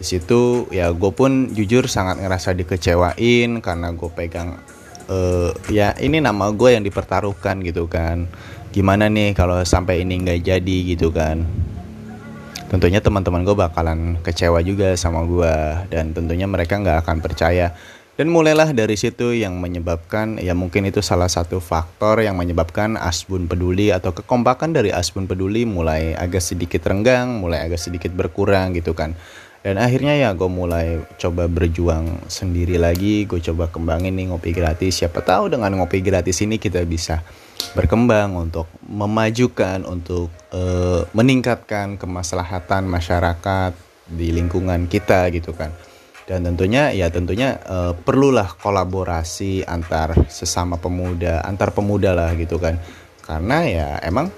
Di 0.00 0.04
situ 0.06 0.70
ya 0.70 0.94
gue 0.94 1.12
pun 1.12 1.50
jujur 1.52 1.90
sangat 1.90 2.22
ngerasa 2.22 2.54
dikecewain 2.54 3.60
karena 3.60 3.92
gue 3.92 4.10
pegang 4.14 4.56
uh, 5.10 5.50
ya 5.68 5.92
ini 5.98 6.22
nama 6.22 6.54
gue 6.54 6.70
yang 6.72 6.86
dipertaruhkan 6.86 7.60
gitu 7.66 7.90
kan. 7.90 8.30
Gimana 8.70 9.10
nih 9.10 9.34
kalau 9.34 9.58
sampai 9.66 10.06
ini 10.06 10.22
nggak 10.22 10.46
jadi 10.46 10.76
gitu 10.94 11.10
kan 11.10 11.69
tentunya 12.70 13.02
teman-teman 13.02 13.42
gue 13.42 13.56
bakalan 13.58 14.14
kecewa 14.22 14.62
juga 14.62 14.94
sama 14.94 15.26
gue 15.26 15.54
dan 15.90 16.14
tentunya 16.14 16.46
mereka 16.46 16.78
nggak 16.78 17.02
akan 17.02 17.18
percaya 17.18 17.74
dan 18.20 18.28
mulailah 18.28 18.76
dari 18.76 19.00
situ 19.00 19.32
yang 19.32 19.56
menyebabkan 19.56 20.36
ya 20.36 20.52
mungkin 20.52 20.84
itu 20.84 21.00
salah 21.00 21.32
satu 21.32 21.56
faktor 21.56 22.20
yang 22.20 22.36
menyebabkan 22.36 23.00
Asbun 23.00 23.48
Peduli 23.48 23.88
atau 23.96 24.12
kekompakan 24.12 24.76
dari 24.76 24.92
Asbun 24.92 25.24
Peduli 25.24 25.64
mulai 25.64 26.12
agak 26.12 26.44
sedikit 26.44 26.84
renggang, 26.84 27.40
mulai 27.40 27.64
agak 27.64 27.80
sedikit 27.80 28.12
berkurang 28.12 28.76
gitu 28.76 28.92
kan. 28.92 29.16
Dan 29.64 29.80
akhirnya 29.80 30.20
ya 30.20 30.36
gue 30.36 30.52
mulai 30.52 31.00
coba 31.16 31.48
berjuang 31.48 32.28
sendiri 32.28 32.76
lagi, 32.76 33.24
gue 33.24 33.40
coba 33.40 33.72
kembangin 33.72 34.12
nih 34.12 34.28
ngopi 34.28 34.52
gratis. 34.52 35.00
Siapa 35.00 35.24
tahu 35.24 35.56
dengan 35.56 35.80
ngopi 35.80 36.04
gratis 36.04 36.44
ini 36.44 36.60
kita 36.60 36.84
bisa 36.84 37.24
berkembang, 37.76 38.34
untuk 38.36 38.66
memajukan, 38.86 39.86
untuk 39.86 40.32
uh, 40.52 41.06
meningkatkan 41.14 42.00
kemaslahatan 42.00 42.86
masyarakat 42.88 43.72
di 44.10 44.34
lingkungan 44.34 44.90
kita 44.90 45.30
gitu 45.30 45.54
kan. 45.54 45.70
Dan 46.26 46.46
tentunya 46.46 46.94
ya 46.94 47.10
tentunya 47.10 47.58
uh, 47.66 47.92
perlulah 47.92 48.54
kolaborasi 48.54 49.66
antar 49.66 50.14
sesama 50.30 50.78
pemuda, 50.78 51.42
antar 51.42 51.74
pemuda 51.74 52.14
lah 52.14 52.30
gitu 52.38 52.56
kan. 52.62 52.78
Karena 53.22 53.66
ya 53.66 53.88
emang 54.02 54.30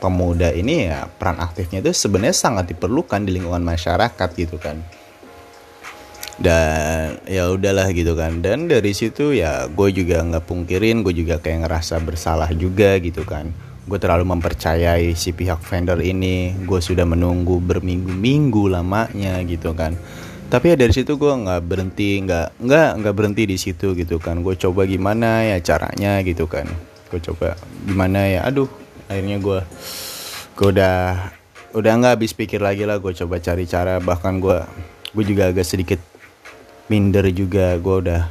pemuda 0.00 0.50
ini 0.56 0.88
ya 0.88 1.06
peran 1.06 1.38
aktifnya 1.38 1.84
itu 1.84 1.92
sebenarnya 1.92 2.32
sangat 2.32 2.72
diperlukan 2.72 3.20
di 3.20 3.36
lingkungan 3.36 3.60
masyarakat 3.60 4.28
gitu 4.32 4.56
kan 4.56 4.80
dan 6.40 7.20
ya 7.28 7.52
udahlah 7.52 7.92
gitu 7.92 8.16
kan. 8.16 8.40
Dan 8.40 8.66
dari 8.66 8.96
situ 8.96 9.36
ya 9.36 9.68
gue 9.68 9.88
juga 9.92 10.24
nggak 10.24 10.48
pungkirin 10.48 11.04
gue 11.04 11.12
juga 11.12 11.36
kayak 11.36 11.68
ngerasa 11.68 12.00
bersalah 12.00 12.48
juga 12.56 12.96
gitu 12.98 13.22
kan. 13.28 13.52
Gue 13.84 14.00
terlalu 14.00 14.24
mempercayai 14.32 15.12
si 15.12 15.36
pihak 15.36 15.60
vendor 15.60 16.00
ini. 16.00 16.56
Gue 16.64 16.80
sudah 16.80 17.04
menunggu 17.04 17.60
berminggu-minggu 17.60 18.72
lamanya 18.72 19.36
gitu 19.44 19.76
kan. 19.76 19.94
Tapi 20.50 20.74
ya 20.74 20.76
dari 20.80 20.90
situ 20.90 21.14
gue 21.14 21.30
nggak 21.30 21.62
berhenti 21.62 22.18
nggak 22.26 22.58
nggak 22.58 22.90
nggak 23.04 23.14
berhenti 23.14 23.42
di 23.46 23.56
situ 23.60 23.92
gitu 23.92 24.16
kan. 24.16 24.40
Gue 24.40 24.56
coba 24.56 24.88
gimana 24.88 25.44
ya 25.44 25.60
caranya 25.60 26.24
gitu 26.24 26.48
kan. 26.48 26.66
Gue 27.12 27.20
coba 27.20 27.54
gimana 27.84 28.24
ya 28.26 28.48
aduh 28.48 28.66
akhirnya 29.12 29.36
gue 29.38 29.60
gue 30.56 30.68
udah 30.72 30.98
udah 31.70 31.92
nggak 32.02 32.12
habis 32.18 32.32
pikir 32.34 32.58
lagi 32.58 32.88
lah 32.88 32.96
gue 32.96 33.12
coba 33.12 33.36
cari 33.38 33.68
cara. 33.68 34.00
Bahkan 34.00 34.34
gue 34.40 34.58
gue 35.10 35.24
juga 35.26 35.50
agak 35.50 35.66
sedikit 35.66 36.09
minder 36.90 37.24
juga 37.30 37.78
gue 37.78 37.96
udah 38.02 38.22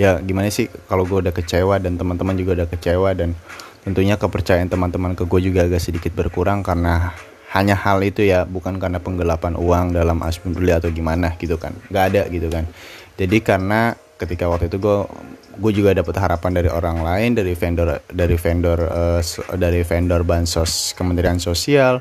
ya 0.00 0.22
gimana 0.22 0.48
sih 0.48 0.70
kalau 0.86 1.04
gue 1.04 1.18
udah 1.28 1.34
kecewa 1.34 1.82
dan 1.82 1.98
teman-teman 1.98 2.38
juga 2.38 2.62
udah 2.62 2.68
kecewa 2.70 3.12
dan 3.12 3.34
tentunya 3.82 4.14
kepercayaan 4.14 4.70
teman-teman 4.70 5.18
ke 5.18 5.26
gue 5.26 5.40
juga 5.42 5.66
agak 5.66 5.82
sedikit 5.82 6.14
berkurang 6.14 6.62
karena 6.62 7.12
hanya 7.52 7.76
hal 7.76 8.00
itu 8.00 8.24
ya 8.24 8.48
bukan 8.48 8.80
karena 8.80 8.96
penggelapan 8.96 9.58
uang 9.60 9.92
dalam 9.92 10.24
asbun 10.24 10.56
atau 10.56 10.88
gimana 10.88 11.36
gitu 11.36 11.60
kan. 11.60 11.76
Nggak 11.92 12.04
ada 12.08 12.22
gitu 12.32 12.48
kan. 12.48 12.64
Jadi 13.20 13.44
karena 13.44 13.92
ketika 14.16 14.48
waktu 14.48 14.72
itu 14.72 14.80
gue 14.80 14.98
gue 15.52 15.72
juga 15.76 15.92
dapat 15.92 16.16
harapan 16.16 16.50
dari 16.56 16.72
orang 16.72 17.04
lain 17.04 17.36
dari 17.36 17.52
vendor 17.52 18.00
dari 18.08 18.40
vendor 18.40 18.78
uh, 18.88 19.20
dari 19.52 19.84
vendor 19.84 20.24
bansos 20.24 20.96
Kementerian 20.96 21.36
Sosial 21.36 22.00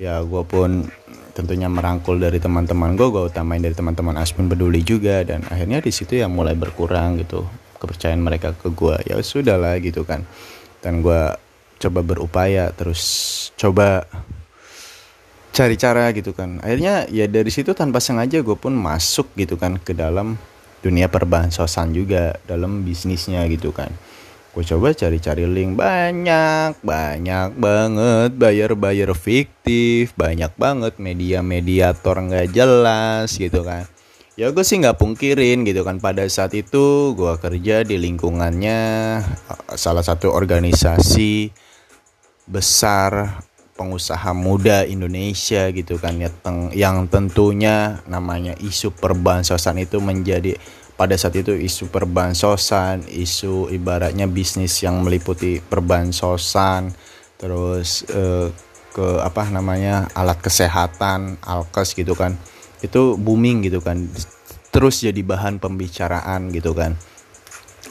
ya 0.00 0.24
gue 0.24 0.42
pun 0.48 0.88
tentunya 1.36 1.68
merangkul 1.68 2.16
dari 2.16 2.40
teman-teman 2.40 2.96
gue 2.96 3.12
gue 3.12 3.28
utamain 3.28 3.60
dari 3.60 3.76
teman-teman 3.76 4.16
Aspen 4.16 4.48
peduli 4.48 4.80
juga 4.80 5.20
dan 5.20 5.44
akhirnya 5.52 5.84
di 5.84 5.92
situ 5.92 6.16
ya 6.16 6.32
mulai 6.32 6.56
berkurang 6.56 7.20
gitu 7.20 7.44
kepercayaan 7.76 8.24
mereka 8.24 8.56
ke 8.56 8.72
gue 8.72 8.96
ya 9.04 9.20
sudah 9.20 9.60
lah 9.60 9.76
gitu 9.76 10.08
kan. 10.08 10.24
Dan 10.80 11.04
gue 11.04 11.36
coba 11.76 12.00
berupaya 12.00 12.72
terus 12.72 13.04
coba 13.60 14.08
cari 15.52 15.76
cara 15.76 16.08
gitu 16.16 16.32
kan. 16.32 16.56
Akhirnya 16.64 17.04
ya 17.12 17.28
dari 17.28 17.52
situ 17.52 17.76
tanpa 17.76 18.00
sengaja 18.00 18.40
gue 18.40 18.56
pun 18.56 18.72
masuk 18.72 19.28
gitu 19.36 19.60
kan 19.60 19.76
ke 19.76 19.92
dalam 19.92 20.40
dunia 20.80 21.12
perbansosan 21.12 21.92
juga 21.92 22.40
dalam 22.48 22.80
bisnisnya 22.80 23.44
gitu 23.52 23.76
kan 23.76 23.92
gue 24.56 24.64
coba 24.64 24.96
cari-cari 24.96 25.44
link. 25.44 25.76
Banyak 25.76 26.80
banyak 26.80 27.60
banget. 27.60 28.30
Bayar-bayar 28.40 29.12
fiktif. 29.12 30.16
Banyak 30.16 30.56
banget 30.56 30.96
media 30.96 31.44
mediator 31.44 32.16
nggak 32.16 32.56
jelas 32.56 33.36
gitu 33.36 33.60
kan. 33.60 33.84
Ya 34.40 34.48
gue 34.48 34.64
sih 34.64 34.80
nggak 34.80 34.96
pungkirin 34.96 35.68
gitu 35.68 35.84
kan. 35.84 36.00
Pada 36.00 36.24
saat 36.32 36.56
itu 36.56 37.12
gue 37.12 37.36
kerja 37.36 37.84
di 37.84 38.00
lingkungannya 38.00 38.80
eh, 39.20 39.76
salah 39.76 40.00
satu 40.00 40.32
organisasi 40.32 41.52
besar 42.48 43.44
pengusaha 43.76 44.32
muda 44.32 44.88
Indonesia 44.88 45.68
gitu 45.68 46.00
kan. 46.00 46.16
Ya 46.16 46.32
yang 46.72 47.12
tentunya 47.12 48.00
namanya 48.08 48.56
isu 48.56 48.88
perbansosan 48.88 49.84
itu 49.84 50.00
menjadi 50.00 50.56
pada 50.96 51.12
saat 51.20 51.36
itu 51.36 51.52
isu 51.52 51.92
perbansosan, 51.92 53.04
isu 53.04 53.68
ibaratnya 53.68 54.24
bisnis 54.24 54.80
yang 54.80 55.04
meliputi 55.04 55.60
perbansosan, 55.60 56.96
terus 57.36 58.02
eh, 58.08 58.48
ke 58.96 59.20
apa 59.20 59.52
namanya 59.52 60.08
alat 60.16 60.40
kesehatan, 60.40 61.36
alkes 61.44 61.92
gitu 61.92 62.16
kan, 62.16 62.40
itu 62.80 63.20
booming 63.20 63.68
gitu 63.68 63.84
kan, 63.84 64.08
terus 64.72 65.04
jadi 65.04 65.20
bahan 65.20 65.60
pembicaraan 65.60 66.48
gitu 66.48 66.72
kan. 66.72 66.96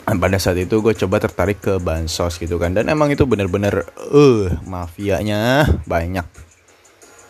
Dan 0.06 0.22
pada 0.22 0.38
saat 0.38 0.58
itu 0.62 0.82
gue 0.86 0.94
coba 0.94 1.18
tertarik 1.18 1.62
ke 1.62 1.78
bansos 1.78 2.42
gitu 2.42 2.58
kan, 2.58 2.74
dan 2.74 2.90
emang 2.90 3.14
itu 3.14 3.26
bener-bener 3.30 3.86
eh 4.14 4.50
mafianya 4.66 5.66
banyak. 5.86 6.26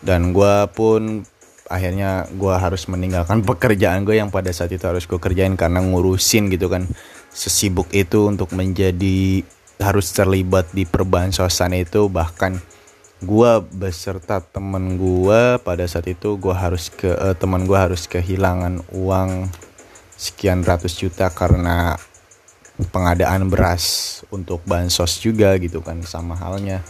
Dan 0.00 0.32
gue 0.32 0.56
pun 0.72 1.24
akhirnya 1.66 2.30
gue 2.30 2.54
harus 2.54 2.86
meninggalkan 2.86 3.42
pekerjaan 3.42 4.06
gue 4.06 4.18
yang 4.18 4.30
pada 4.30 4.50
saat 4.54 4.70
itu 4.70 4.86
harus 4.86 5.04
gue 5.04 5.18
kerjain 5.18 5.58
karena 5.58 5.82
ngurusin 5.82 6.50
gitu 6.50 6.70
kan. 6.70 6.86
Sesibuk 7.30 7.92
itu 7.92 8.32
untuk 8.32 8.56
menjadi 8.56 9.44
harus 9.82 10.08
terlibat 10.14 10.72
di 10.72 10.88
perbansosan 10.88 11.76
itu. 11.76 12.08
Bahkan 12.08 12.56
gue 13.24 13.52
beserta 13.76 14.40
temen 14.40 14.96
gue 14.96 15.60
pada 15.60 15.84
saat 15.88 16.08
itu 16.08 16.36
gue 16.36 16.52
harus 16.52 16.88
ke 16.92 17.12
uh, 17.12 17.36
temen 17.36 17.64
gue 17.64 17.76
harus 17.76 18.08
kehilangan 18.08 18.80
uang 18.92 19.48
sekian 20.16 20.64
ratus 20.64 20.96
juta 20.96 21.28
karena 21.28 21.96
pengadaan 22.92 23.48
beras 23.48 24.20
untuk 24.28 24.60
bansos 24.68 25.20
juga 25.20 25.56
gitu 25.60 25.80
kan 25.80 26.00
sama 26.04 26.36
halnya. 26.36 26.80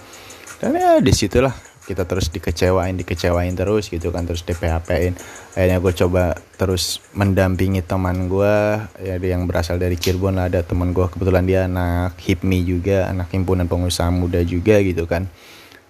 Dan 0.57 0.79
ya 0.79 0.99
di 1.03 1.13
situlah 1.13 1.53
kita 1.87 2.03
terus 2.03 2.27
dikecewain 2.35 2.99
dikecewain 2.99 3.55
terus 3.55 3.87
gitu 3.87 4.11
kan 4.11 4.27
terus 4.27 4.43
di 4.43 4.59
PHP-in 4.59 5.15
akhirnya 5.55 5.79
gue 5.79 5.93
coba 5.95 6.35
terus 6.59 6.99
mendampingi 7.15 7.87
teman 7.87 8.27
gue 8.27 8.55
ya 9.01 9.17
yang 9.23 9.47
berasal 9.47 9.79
dari 9.79 9.95
Cirebon 9.95 10.35
lah 10.35 10.51
ada 10.51 10.67
teman 10.67 10.91
gue 10.91 11.07
kebetulan 11.07 11.45
dia 11.47 11.61
anak 11.71 12.19
HIPMI 12.19 12.59
juga 12.67 13.07
anak 13.09 13.31
himpunan 13.31 13.71
pengusaha 13.71 14.11
muda 14.11 14.43
juga 14.43 14.83
gitu 14.83 15.07
kan. 15.07 15.29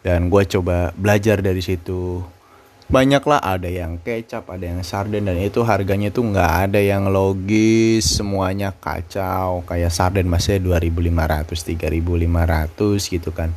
Dan 0.06 0.30
gue 0.30 0.42
coba 0.46 0.94
belajar 0.94 1.42
dari 1.42 1.58
situ. 1.58 2.22
Banyak 2.86 3.26
lah 3.26 3.42
ada 3.42 3.66
yang 3.66 3.98
kecap 3.98 4.46
ada 4.46 4.62
yang 4.62 4.78
sarden 4.86 5.26
dan 5.26 5.34
itu 5.42 5.66
harganya 5.66 6.14
tuh 6.14 6.30
nggak 6.30 6.70
ada 6.70 6.78
yang 6.78 7.10
logis 7.10 8.06
semuanya 8.06 8.70
kacau. 8.70 9.66
Kayak 9.66 9.90
sarden 9.90 10.30
masih 10.30 10.62
2500 10.62 11.50
3500 11.50 13.14
gitu 13.18 13.34
kan 13.34 13.50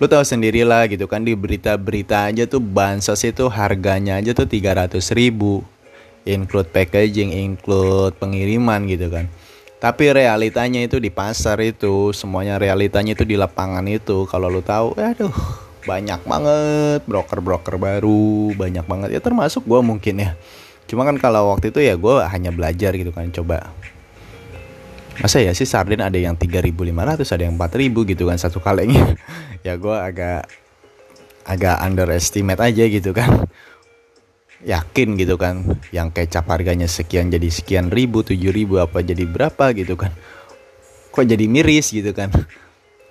lu 0.00 0.08
tahu 0.08 0.24
sendiri 0.24 0.64
lah 0.64 0.88
gitu 0.88 1.04
kan 1.04 1.20
di 1.20 1.36
berita-berita 1.36 2.32
aja 2.32 2.48
tuh 2.48 2.56
bansos 2.56 3.20
itu 3.20 3.52
harganya 3.52 4.16
aja 4.16 4.32
tuh 4.32 4.48
300 4.48 4.96
ribu. 5.12 5.60
Include 6.24 6.72
packaging 6.72 7.36
include 7.36 8.16
pengiriman 8.16 8.88
gitu 8.88 9.12
kan. 9.12 9.28
Tapi 9.76 10.12
realitanya 10.12 10.80
itu 10.80 10.96
di 10.96 11.12
pasar 11.12 11.60
itu 11.60 12.16
semuanya 12.16 12.56
realitanya 12.56 13.12
itu 13.12 13.28
di 13.28 13.36
lapangan 13.36 13.84
itu 13.88 14.24
kalau 14.28 14.48
lu 14.48 14.64
tahu 14.64 14.96
aduh 14.96 15.32
banyak 15.84 16.20
banget 16.24 17.00
broker-broker 17.04 17.76
baru 17.76 18.56
banyak 18.56 18.84
banget. 18.88 19.08
Ya 19.16 19.20
termasuk 19.20 19.68
gue 19.68 19.80
mungkin 19.84 20.16
ya. 20.16 20.32
Cuma 20.88 21.04
kan 21.04 21.20
kalau 21.20 21.52
waktu 21.52 21.76
itu 21.76 21.84
ya 21.84 21.92
gue 22.00 22.14
hanya 22.24 22.48
belajar 22.48 22.96
gitu 22.96 23.12
kan 23.12 23.28
coba 23.28 23.68
masa 25.20 25.44
ya 25.44 25.52
sih 25.52 25.68
sarden 25.68 26.00
ada 26.00 26.16
yang 26.16 26.34
3.500 26.34 26.72
ada 27.36 27.42
yang 27.44 27.54
4.000 27.60 28.10
gitu 28.16 28.24
kan 28.24 28.36
satu 28.40 28.58
kalengnya 28.58 29.16
ya 29.66 29.76
gue 29.76 29.96
agak 29.96 30.48
agak 31.50 31.76
underestimate 31.82 32.60
aja 32.60 32.84
gitu 32.86 33.10
kan. 33.10 33.48
Yakin 34.60 35.16
gitu 35.16 35.40
kan 35.40 35.64
yang 35.88 36.12
kecap 36.12 36.44
harganya 36.52 36.84
sekian 36.84 37.32
jadi 37.32 37.48
sekian 37.48 37.88
ribu 37.88 38.20
tujuh 38.20 38.52
ribu 38.52 38.76
apa 38.76 39.00
jadi 39.00 39.24
berapa 39.24 39.72
gitu 39.72 39.96
kan. 39.96 40.12
Kok 41.10 41.24
jadi 41.24 41.48
miris 41.48 41.96
gitu 41.96 42.12
kan. 42.12 42.28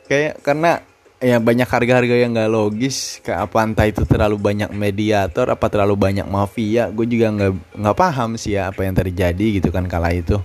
Kayak 0.06 0.46
karena 0.46 0.86
ya 1.20 1.42
banyak 1.42 1.68
harga-harga 1.68 2.16
yang 2.16 2.32
gak 2.32 2.54
logis 2.54 3.20
kayak 3.26 3.50
apa 3.50 3.58
entah 3.66 3.88
itu 3.90 4.08
terlalu 4.08 4.40
banyak 4.40 4.72
mediator 4.72 5.52
apa 5.52 5.68
terlalu 5.68 6.00
banyak 6.00 6.24
mafia 6.24 6.88
gue 6.88 7.04
juga 7.04 7.28
nggak 7.36 7.76
nggak 7.76 7.98
paham 8.00 8.40
sih 8.40 8.56
ya 8.56 8.72
apa 8.72 8.88
yang 8.88 8.96
terjadi 8.96 9.60
gitu 9.60 9.68
kan 9.68 9.84
kala 9.92 10.16
itu 10.16 10.40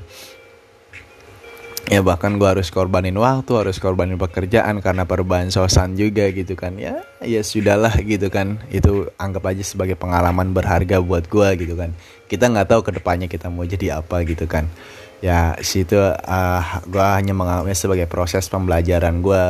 ya 1.84 2.00
bahkan 2.00 2.40
gue 2.40 2.48
harus 2.48 2.72
korbanin 2.72 3.16
waktu 3.20 3.52
harus 3.52 3.76
korbanin 3.76 4.16
pekerjaan 4.16 4.80
karena 4.80 5.04
perubahan 5.04 5.52
sosan 5.52 5.96
juga 5.98 6.28
gitu 6.32 6.56
kan. 6.56 6.76
Ya 6.80 7.04
ya 7.20 7.44
sudahlah 7.44 7.92
gitu 8.00 8.32
kan. 8.32 8.60
Itu 8.72 9.12
anggap 9.20 9.52
aja 9.52 9.64
sebagai 9.64 9.96
pengalaman 9.98 10.56
berharga 10.56 11.00
buat 11.04 11.28
gue 11.28 11.48
gitu 11.66 11.74
kan. 11.76 11.92
Kita 12.28 12.48
nggak 12.48 12.68
tahu 12.72 12.80
ke 12.88 12.90
depannya 12.96 13.28
kita 13.28 13.52
mau 13.52 13.68
jadi 13.68 14.00
apa 14.00 14.24
gitu 14.24 14.48
kan. 14.48 14.68
Ya 15.20 15.56
situ 15.60 15.96
uh, 15.96 16.16
ah, 16.24 16.84
gue 16.84 17.00
hanya 17.04 17.32
menganggapnya 17.32 17.76
sebagai 17.76 18.06
proses 18.08 18.44
pembelajaran 18.48 19.24
gue 19.24 19.44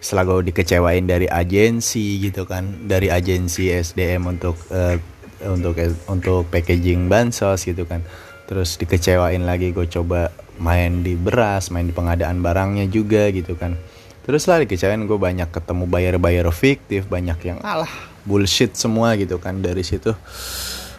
setelah 0.00 0.24
gue 0.24 0.48
dikecewain 0.48 1.04
dari 1.04 1.28
agensi 1.28 2.24
gitu 2.24 2.48
kan 2.48 2.88
dari 2.88 3.12
agensi 3.12 3.68
SDM 3.68 4.24
untuk 4.32 4.56
uh, 4.72 4.96
untuk 5.44 5.76
untuk 6.08 6.48
packaging 6.48 7.08
bansos 7.08 7.64
gitu 7.64 7.84
kan. 7.84 8.04
Terus 8.48 8.80
dikecewain 8.80 9.44
lagi 9.46 9.70
gue 9.70 9.86
coba 9.86 10.32
main 10.60 11.00
di 11.00 11.16
beras 11.16 11.72
main 11.72 11.88
di 11.88 11.94
pengadaan 11.96 12.44
barangnya 12.44 12.86
juga 12.86 13.32
gitu 13.32 13.56
kan. 13.56 13.74
Terus 14.20 14.44
lah 14.46 14.62
dikecewain 14.62 15.00
gue 15.08 15.18
banyak 15.18 15.48
ketemu 15.48 15.88
bayar-bayar 15.88 16.46
fiktif 16.52 17.08
banyak 17.08 17.40
yang 17.42 17.58
alah 17.64 17.90
bullshit 18.28 18.76
semua 18.76 19.16
gitu 19.16 19.40
kan. 19.40 19.58
Dari 19.64 19.80
situ 19.80 20.12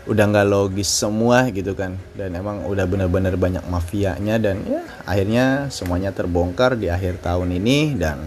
udah 0.09 0.23
nggak 0.33 0.47
logis 0.49 0.89
semua 0.89 1.47
gitu 1.53 1.77
kan. 1.77 1.95
Dan 2.17 2.33
emang 2.33 2.65
udah 2.65 2.83
bener-bener 2.89 3.37
banyak 3.37 3.63
mafianya 3.69 4.41
dan 4.41 4.65
ya 4.65 4.81
akhirnya 5.05 5.69
semuanya 5.69 6.09
terbongkar 6.11 6.75
di 6.75 6.89
akhir 6.89 7.21
tahun 7.21 7.55
ini 7.61 7.95
dan 7.95 8.17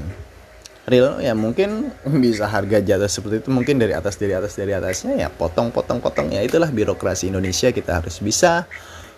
real 0.87 1.17
ya 1.19 1.33
mungkin 1.35 1.91
bisa 2.25 2.47
harga 2.47 2.79
jatuh 2.79 3.11
seperti 3.11 3.45
itu. 3.45 3.49
Mungkin 3.51 3.83
dari 3.83 3.93
atas 3.93 4.15
dari 4.17 4.39
atas 4.39 4.55
dari 4.55 4.73
atasnya 4.73 5.19
ya 5.19 5.29
potong 5.29 5.75
potong 5.75 5.99
potong. 5.99 6.31
Ya 6.31 6.41
itulah 6.47 6.71
birokrasi 6.71 7.35
Indonesia 7.35 7.75
kita 7.75 7.99
harus 7.99 8.23
bisa 8.23 8.71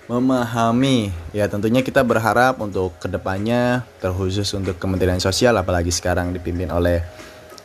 memahami. 0.07 1.11
Ya 1.35 1.51
tentunya 1.51 1.83
kita 1.83 2.07
berharap 2.07 2.63
untuk 2.63 2.95
ke 2.99 3.11
depannya 3.11 3.83
terkhusus 3.99 4.47
untuk 4.55 4.79
Kementerian 4.79 5.19
Sosial 5.19 5.59
apalagi 5.59 5.91
sekarang 5.91 6.31
dipimpin 6.31 6.71
oleh 6.71 7.03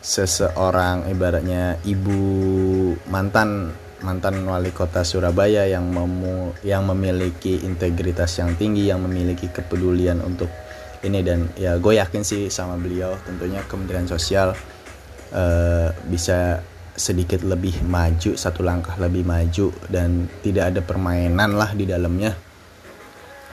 seseorang 0.01 1.05
ibaratnya 1.13 1.77
ibu 1.85 2.17
mantan 3.05 3.69
mantan 4.01 4.41
wali 4.49 4.73
kota 4.73 5.05
Surabaya 5.05 5.69
yang 5.69 5.85
memu, 5.85 6.57
yang 6.65 6.89
memiliki 6.89 7.61
integritas 7.61 8.41
yang 8.41 8.57
tinggi 8.57 8.89
yang 8.89 9.05
memiliki 9.05 9.45
kepedulian 9.53 10.25
untuk 10.25 10.49
ini. 11.05 11.21
Dan 11.21 11.53
ya 11.53 11.77
gue 11.77 12.01
yakin 12.01 12.25
sih 12.25 12.49
sama 12.49 12.81
beliau 12.81 13.13
tentunya 13.21 13.61
Kementerian 13.69 14.09
Sosial 14.09 14.57
uh, 15.37 15.87
bisa 16.09 16.65
sedikit 16.95 17.41
lebih 17.41 17.83
maju 17.87 18.35
satu 18.35 18.61
langkah 18.61 18.95
lebih 18.99 19.23
maju 19.23 19.71
dan 19.87 20.27
tidak 20.43 20.75
ada 20.75 20.81
permainan 20.83 21.55
lah 21.55 21.71
di 21.71 21.87
dalamnya. 21.87 22.35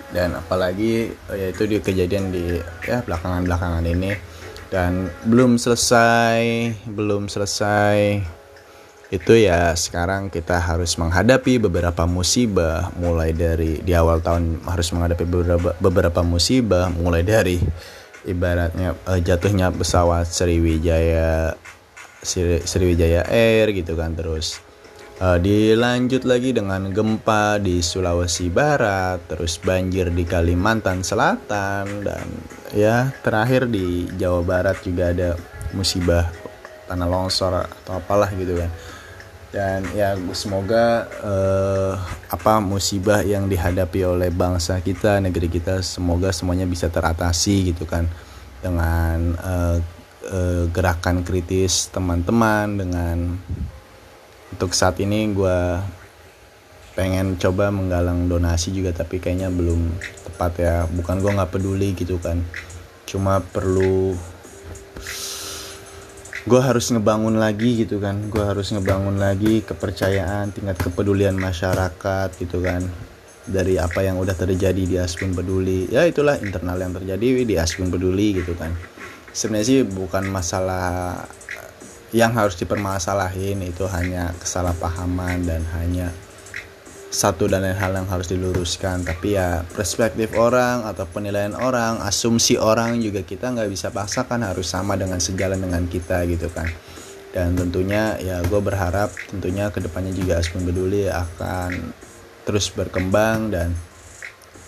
Dan 0.09 0.41
apalagi 0.41 1.13
yaitu 1.37 1.69
di 1.69 1.79
kejadian 1.85 2.33
di 2.33 2.57
ya 2.89 3.05
belakangan 3.05 3.45
belakangan 3.45 3.85
ini. 3.85 4.13
Dan 4.69 5.09
belum 5.25 5.57
selesai 5.57 6.41
belum 6.89 7.29
selesai. 7.29 8.21
Itu 9.09 9.33
ya 9.33 9.73
sekarang 9.73 10.29
kita 10.29 10.61
harus 10.61 10.97
menghadapi 11.01 11.57
beberapa 11.61 12.05
musibah. 12.05 12.93
Mulai 13.01 13.33
dari 13.33 13.81
di 13.81 13.93
awal 13.97 14.21
tahun 14.21 14.61
harus 14.69 14.93
menghadapi 14.93 15.25
beberapa 15.25 15.71
beberapa 15.81 16.21
musibah. 16.21 16.93
Mulai 16.93 17.25
dari 17.25 17.57
ibaratnya 18.29 18.93
uh, 19.09 19.21
jatuhnya 19.21 19.73
pesawat 19.73 20.29
Sriwijaya 20.29 21.57
Sriwijaya 22.23 23.27
Air 23.31 23.71
gitu 23.75 23.95
kan 23.95 24.15
terus 24.19 24.59
uh, 25.23 25.39
dilanjut 25.39 26.27
lagi 26.27 26.51
dengan 26.55 26.91
gempa 26.91 27.63
di 27.63 27.83
Sulawesi 27.83 28.51
Barat 28.51 29.23
terus 29.31 29.59
banjir 29.63 30.11
di 30.11 30.27
Kalimantan 30.27 31.03
Selatan 31.03 32.07
dan 32.07 32.27
ya 32.75 33.11
terakhir 33.23 33.71
di 33.71 34.07
Jawa 34.19 34.43
Barat 34.43 34.83
juga 34.83 35.15
ada 35.15 35.39
musibah 35.75 36.27
tanah 36.89 37.09
longsor 37.09 37.69
atau 37.69 38.01
apalah 38.01 38.33
gitu 38.33 38.57
kan. 38.57 38.73
Dan 39.49 39.81
ya 39.97 40.13
semoga 40.37 41.09
uh, 41.25 41.97
apa 42.29 42.61
musibah 42.61 43.25
yang 43.25 43.49
dihadapi 43.49 44.05
oleh 44.05 44.29
bangsa 44.29 44.77
kita 44.85 45.25
negeri 45.25 45.49
kita 45.49 45.81
semoga 45.81 46.37
semuanya 46.37 46.69
bisa 46.69 46.93
teratasi 46.93 47.73
gitu 47.73 47.89
kan 47.89 48.05
dengan 48.61 49.33
uh, 49.41 49.81
uh, 50.29 50.65
gerakan 50.71 51.25
kritis 51.25 51.89
teman-teman 51.91 52.77
dengan 52.77 53.19
untuk 54.53 54.73
saat 54.73 54.97
ini 55.01 55.29
gue 55.33 55.59
pengen 56.97 57.39
coba 57.39 57.71
menggalang 57.71 58.27
donasi 58.27 58.75
juga 58.75 58.91
tapi 58.91 59.23
kayaknya 59.23 59.53
belum 59.53 59.93
tepat 60.27 60.53
ya. 60.59 60.75
Bukan 60.89 61.23
gue 61.23 61.31
nggak 61.37 61.53
peduli 61.53 61.95
gitu 61.95 62.19
kan. 62.19 62.43
Cuma 63.07 63.39
perlu 63.39 64.17
gue 66.49 66.61
harus 66.65 66.89
ngebangun 66.91 67.39
lagi 67.39 67.87
gitu 67.87 68.01
kan. 68.03 68.19
Gue 68.27 68.43
harus 68.43 68.73
ngebangun 68.75 69.21
lagi 69.21 69.63
kepercayaan 69.63 70.51
tingkat 70.51 70.81
kepedulian 70.81 71.37
masyarakat 71.39 72.35
gitu 72.41 72.65
kan. 72.65 72.83
Dari 73.49 73.81
apa 73.81 74.05
yang 74.05 74.21
udah 74.21 74.37
terjadi 74.37 74.83
di 74.85 74.97
Aspun 75.01 75.33
Peduli. 75.33 75.89
Ya 75.89 76.05
itulah 76.05 76.37
internal 76.37 76.77
yang 76.77 76.93
terjadi 76.93 77.47
di 77.49 77.55
Aspun 77.57 77.89
Peduli 77.89 78.43
gitu 78.43 78.53
kan 78.59 78.98
sebenarnya 79.39 79.67
sih 79.71 79.81
bukan 79.87 80.27
masalah 80.27 81.23
yang 82.11 82.35
harus 82.35 82.59
dipermasalahin 82.59 83.63
itu 83.63 83.87
hanya 83.87 84.35
kesalahpahaman 84.43 85.47
dan 85.47 85.63
hanya 85.79 86.11
satu 87.09 87.49
dan 87.49 87.65
lain 87.65 87.79
hal 87.79 87.95
yang 87.95 88.09
harus 88.11 88.27
diluruskan. 88.29 89.07
Tapi 89.07 89.39
ya 89.39 89.63
perspektif 89.63 90.35
orang 90.35 90.85
atau 90.91 91.07
penilaian 91.07 91.55
orang 91.55 92.03
asumsi 92.03 92.59
orang 92.59 92.99
juga 92.99 93.23
kita 93.23 93.55
nggak 93.55 93.71
bisa 93.71 93.95
paksakan 93.95 94.43
harus 94.43 94.67
sama 94.67 94.99
dengan 94.99 95.23
sejalan 95.23 95.63
dengan 95.63 95.87
kita 95.87 96.27
gitu 96.27 96.51
kan. 96.51 96.67
Dan 97.31 97.55
tentunya 97.55 98.19
ya 98.19 98.43
gue 98.43 98.61
berharap 98.61 99.15
tentunya 99.31 99.71
ke 99.71 99.79
depannya 99.79 100.11
juga 100.17 100.41
Aspun 100.41 100.65
Peduli 100.67 101.07
akan 101.07 101.93
terus 102.49 102.73
berkembang 102.73 103.53
dan 103.53 103.77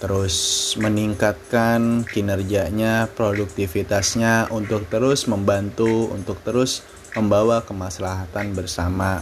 terus 0.00 0.36
meningkatkan 0.80 2.08
kinerjanya, 2.08 3.06
produktivitasnya 3.12 4.48
untuk 4.48 4.88
terus 4.88 5.28
membantu, 5.28 6.08
untuk 6.08 6.40
terus 6.40 6.80
membawa 7.12 7.60
kemaslahatan 7.60 8.56
bersama. 8.56 9.20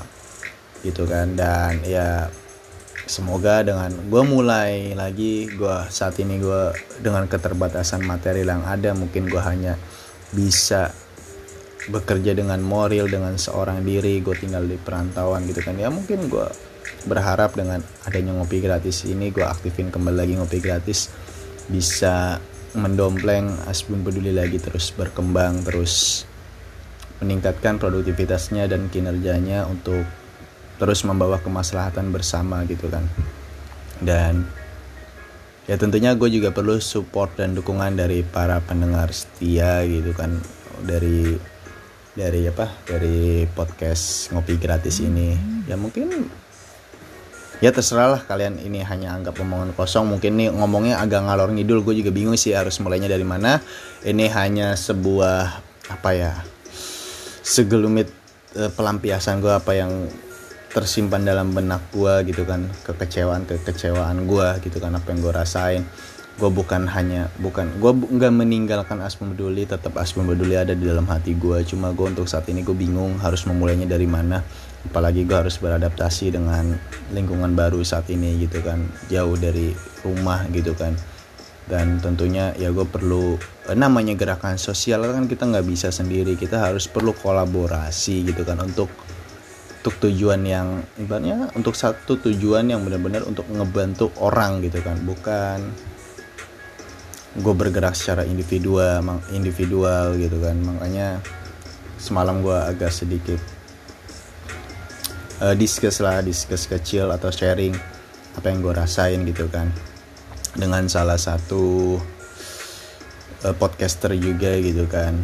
Gitu 0.87 1.03
kan. 1.11 1.35
Dan 1.35 1.83
ya 1.83 2.31
semoga 3.11 3.67
dengan 3.67 3.91
gue 3.91 4.23
mulai 4.23 4.95
lagi 4.95 5.51
gue 5.51 5.77
saat 5.91 6.15
ini 6.23 6.39
gue 6.39 6.77
dengan 7.03 7.27
keterbatasan 7.27 8.05
materi 8.07 8.47
yang 8.47 8.63
ada 8.63 8.95
mungkin 8.95 9.27
gue 9.27 9.43
hanya 9.43 9.75
bisa 10.31 10.93
bekerja 11.89 12.37
dengan 12.37 12.61
moral 12.61 13.09
dengan 13.09 13.35
seorang 13.41 13.81
diri 13.81 14.21
gue 14.21 14.37
tinggal 14.37 14.63
di 14.63 14.79
perantauan 14.79 15.43
gitu 15.51 15.59
kan. 15.59 15.75
Ya 15.75 15.91
mungkin 15.91 16.31
gue 16.31 16.47
berharap 17.07 17.55
dengan 17.55 17.85
adanya 18.09 18.35
ngopi 18.35 18.59
gratis 18.59 19.07
ini 19.07 19.31
gue 19.31 19.45
aktifin 19.45 19.93
kembali 19.93 20.17
lagi 20.17 20.35
ngopi 20.35 20.59
gratis. 20.59 21.13
Bisa 21.69 22.41
mendompleng 22.75 23.49
Asbun 23.69 24.03
peduli 24.05 24.33
lagi 24.35 24.61
terus 24.61 24.93
berkembang 24.93 25.65
terus 25.65 26.25
meningkatkan 27.19 27.83
produktivitasnya 27.83 28.71
dan 28.71 28.87
kinerjanya 28.91 29.67
untuk 29.67 30.07
terus 30.79 31.03
membawa 31.03 31.43
kemaslahatan 31.43 32.15
bersama 32.15 32.63
gitu 32.67 32.87
kan. 32.87 33.05
Dan 33.99 34.47
ya 35.67 35.75
tentunya 35.75 36.15
gue 36.15 36.31
juga 36.31 36.55
perlu 36.55 36.79
support 36.79 37.35
dan 37.35 37.59
dukungan 37.59 37.99
dari 37.99 38.23
para 38.23 38.63
pendengar 38.63 39.11
setia 39.11 39.83
gitu 39.85 40.15
kan. 40.15 40.39
Dari 40.79 41.35
dari 42.15 42.47
apa? 42.47 42.71
Dari 42.87 43.47
podcast 43.51 44.31
ngopi 44.31 44.55
gratis 44.59 45.03
ini. 45.03 45.35
Ya 45.67 45.75
mungkin 45.75 46.31
ya 47.59 47.71
terserah 47.75 48.19
lah 48.19 48.21
kalian. 48.25 48.59
Ini 48.63 48.87
hanya 48.87 49.15
anggap 49.15 49.39
omongan 49.39 49.75
kosong. 49.75 50.07
Mungkin 50.07 50.39
nih 50.39 50.49
ngomongnya 50.55 51.03
agak 51.03 51.27
ngalor 51.27 51.51
ngidul. 51.55 51.83
Gue 51.83 51.99
juga 51.99 52.11
bingung 52.15 52.39
sih 52.39 52.55
harus 52.55 52.79
mulainya 52.83 53.11
dari 53.11 53.27
mana. 53.27 53.63
Ini 54.03 54.31
hanya 54.35 54.79
sebuah 54.79 55.67
apa 55.89 56.11
ya 56.15 56.33
segelumit 57.43 58.13
uh, 58.61 58.71
pelampiasan 58.73 59.41
gue 59.41 59.53
apa 59.53 59.73
yang 59.73 59.93
tersimpan 60.69 61.25
dalam 61.25 61.51
benak 61.51 61.91
gue 61.91 62.29
gitu 62.31 62.47
kan. 62.47 62.71
Kekecewaan 62.87 63.49
kekecewaan 63.49 64.29
gue 64.29 64.49
gitu 64.63 64.79
kan 64.79 64.95
apa 64.95 65.11
yang 65.11 65.21
gue 65.25 65.33
rasain. 65.35 65.83
Gue 66.39 66.55
bukan 66.55 66.87
hanya 66.87 67.27
bukan 67.43 67.83
gue 67.83 67.93
nggak 68.15 68.31
meninggalkan 68.31 69.03
asma 69.03 69.27
peduli 69.35 69.67
tetap 69.67 69.99
asma 69.99 70.23
peduli 70.23 70.55
ada 70.55 70.71
di 70.71 70.87
dalam 70.87 71.03
hati 71.11 71.35
gue 71.35 71.67
cuma 71.67 71.91
gue 71.91 72.15
untuk 72.15 72.31
saat 72.31 72.47
ini 72.47 72.63
gue 72.63 72.79
bingung 72.79 73.19
harus 73.19 73.43
memulainya 73.43 73.91
dari 73.91 74.07
mana 74.07 74.47
apalagi 74.87 75.27
gue 75.27 75.35
harus 75.35 75.59
beradaptasi 75.59 76.31
dengan 76.31 76.79
lingkungan 77.11 77.59
baru 77.59 77.83
saat 77.83 78.07
ini 78.15 78.39
gitu 78.39 78.63
kan. 78.63 78.87
Jauh 79.11 79.35
dari 79.35 79.75
rumah 80.07 80.47
gitu 80.55 80.77
kan. 80.79 80.95
Dan 81.69 82.01
tentunya 82.01 82.57
ya 82.57 82.73
gue 82.73 82.87
perlu 82.89 83.37
eh, 83.69 83.77
namanya 83.77 84.17
gerakan 84.17 84.57
sosial 84.57 85.05
kan 85.05 85.27
kita 85.27 85.51
nggak 85.51 85.67
bisa 85.67 85.91
sendiri. 85.91 86.39
Kita 86.39 86.63
harus 86.63 86.87
perlu 86.87 87.13
kolaborasi 87.13 88.25
gitu 88.25 88.47
kan 88.47 88.63
untuk 88.63 88.89
untuk 89.79 89.95
tujuan 90.11 90.43
yang 90.43 90.83
ibaratnya 90.99 91.55
untuk 91.55 91.73
satu 91.79 92.19
tujuan 92.19 92.67
yang 92.67 92.83
benar-benar 92.83 93.23
untuk 93.27 93.47
ngebantu 93.51 94.15
orang 94.23 94.63
gitu 94.65 94.79
kan. 94.81 94.97
Bukan 95.03 95.59
gue 97.39 97.55
bergerak 97.55 97.95
secara 97.95 98.25
individual 98.25 99.21
individual 99.35 100.17
gitu 100.17 100.39
kan. 100.41 100.57
Makanya 100.65 101.21
semalam 101.99 102.41
gue 102.41 102.55
agak 102.57 102.95
sedikit 102.95 103.58
uh, 105.43 105.55
discuss 105.55 106.03
lah 106.03 106.23
discuss 106.23 106.67
kecil 106.67 107.11
atau 107.15 107.31
sharing 107.31 107.75
apa 108.39 108.47
yang 108.51 108.63
gue 108.63 108.75
rasain 108.75 109.21
gitu 109.27 109.47
kan. 109.51 109.71
Dengan 110.59 110.91
salah 110.91 111.19
satu 111.19 111.97
uh, 113.47 113.55
podcaster 113.55 114.15
juga 114.19 114.59
gitu 114.59 114.87
kan 114.91 115.15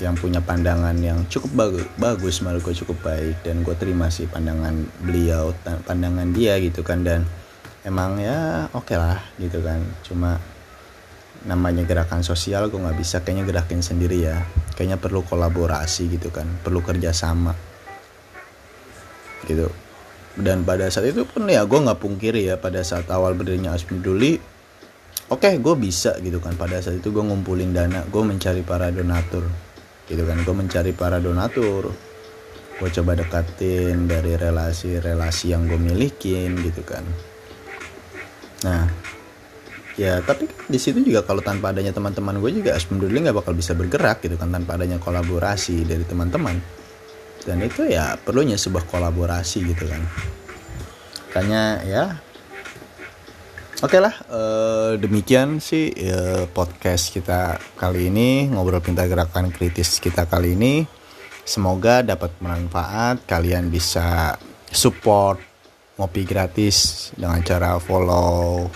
yang 0.00 0.16
punya 0.16 0.40
pandangan 0.40 0.96
yang 0.96 1.28
cukup 1.28 1.52
bagus 1.52 1.84
bagus 2.00 2.36
malah 2.40 2.56
gue 2.56 2.72
cukup 2.72 3.04
baik 3.04 3.44
dan 3.44 3.60
gue 3.60 3.76
terima 3.76 4.08
sih 4.08 4.24
pandangan 4.24 4.72
beliau 5.04 5.52
pandangan 5.84 6.32
dia 6.32 6.56
gitu 6.56 6.80
kan 6.80 7.04
dan 7.04 7.28
emang 7.84 8.16
ya 8.16 8.64
oke 8.72 8.88
okay 8.88 8.96
lah 8.96 9.20
gitu 9.36 9.60
kan. 9.60 9.80
Cuma 10.02 10.40
namanya 11.40 11.84
gerakan 11.88 12.20
sosial 12.20 12.68
gue 12.68 12.80
nggak 12.80 12.98
bisa 13.00 13.20
kayaknya 13.20 13.44
gerakin 13.44 13.84
sendiri 13.84 14.18
ya. 14.24 14.40
Kayaknya 14.74 14.96
perlu 14.96 15.20
kolaborasi 15.20 16.08
gitu 16.08 16.32
kan 16.32 16.48
perlu 16.64 16.80
kerjasama 16.80 17.69
gitu. 19.50 19.66
Dan 20.38 20.62
pada 20.62 20.86
saat 20.86 21.10
itu 21.10 21.26
pun 21.26 21.50
ya 21.50 21.66
gue 21.66 21.74
nggak 21.74 21.98
pungkiri 21.98 22.46
ya 22.46 22.54
pada 22.54 22.86
saat 22.86 23.10
awal 23.10 23.34
berdirinya 23.34 23.74
Asmeduli 23.74 24.38
oke 25.26 25.42
okay, 25.42 25.58
gue 25.58 25.74
bisa 25.74 26.14
gitu 26.22 26.38
kan. 26.38 26.54
Pada 26.54 26.78
saat 26.78 27.02
itu 27.02 27.10
gue 27.10 27.24
ngumpulin 27.24 27.74
dana 27.74 28.06
gue 28.06 28.22
mencari 28.22 28.62
para 28.62 28.94
donatur 28.94 29.42
gitu 30.06 30.22
kan. 30.22 30.38
Gue 30.46 30.54
mencari 30.54 30.94
para 30.94 31.18
donatur 31.18 31.90
gue 32.80 32.88
coba 32.88 33.12
deketin 33.12 34.08
dari 34.08 34.40
relasi-relasi 34.40 35.52
yang 35.52 35.68
gue 35.68 35.76
milikin 35.76 36.56
gitu 36.62 36.80
kan. 36.86 37.04
Nah 38.64 38.86
ya 40.00 40.22
tapi 40.24 40.48
di 40.48 40.78
situ 40.80 41.04
juga 41.04 41.26
kalau 41.26 41.44
tanpa 41.44 41.76
adanya 41.76 41.92
teman-teman 41.92 42.40
gue 42.40 42.62
juga 42.62 42.78
Asmeduli 42.78 43.20
nggak 43.20 43.36
bakal 43.36 43.52
bisa 43.52 43.76
bergerak 43.76 44.24
gitu 44.24 44.40
kan 44.40 44.48
tanpa 44.48 44.80
adanya 44.80 44.96
kolaborasi 44.96 45.84
dari 45.84 46.06
teman-teman 46.08 46.79
dan 47.44 47.64
itu 47.64 47.88
ya 47.88 48.16
perlunya 48.20 48.60
sebuah 48.60 48.84
kolaborasi 48.88 49.64
gitu 49.64 49.84
kan. 49.88 50.02
Makanya 51.30 51.62
ya. 51.86 52.04
Oke 53.80 53.96
okay 53.96 54.00
lah 54.04 54.12
uh, 54.28 54.92
demikian 55.00 55.56
sih 55.56 55.88
uh, 56.04 56.44
podcast 56.52 57.16
kita 57.16 57.56
kali 57.80 58.12
ini 58.12 58.52
ngobrol 58.52 58.84
pintar 58.84 59.08
gerakan 59.08 59.48
kritis 59.48 59.96
kita 59.96 60.28
kali 60.28 60.52
ini. 60.52 60.84
Semoga 61.48 62.04
dapat 62.04 62.36
bermanfaat. 62.36 63.24
Kalian 63.24 63.72
bisa 63.72 64.36
support 64.68 65.40
ngopi 65.96 66.28
gratis 66.28 67.08
dengan 67.16 67.40
cara 67.40 67.80
follow 67.80 68.68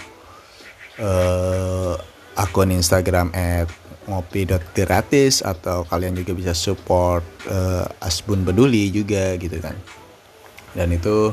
uh, 1.01 1.95
akun 2.37 2.73
Instagram 2.75 3.29
at 3.33 3.69
ngopi.gratis 4.09 5.45
atau 5.45 5.85
kalian 5.89 6.17
juga 6.19 6.33
bisa 6.37 6.53
support 6.53 7.25
uh, 7.49 7.87
Asbun 8.05 8.45
Peduli 8.45 8.93
juga 8.93 9.37
gitu 9.41 9.57
kan. 9.61 9.77
Dan 10.75 10.91
itu 10.95 11.31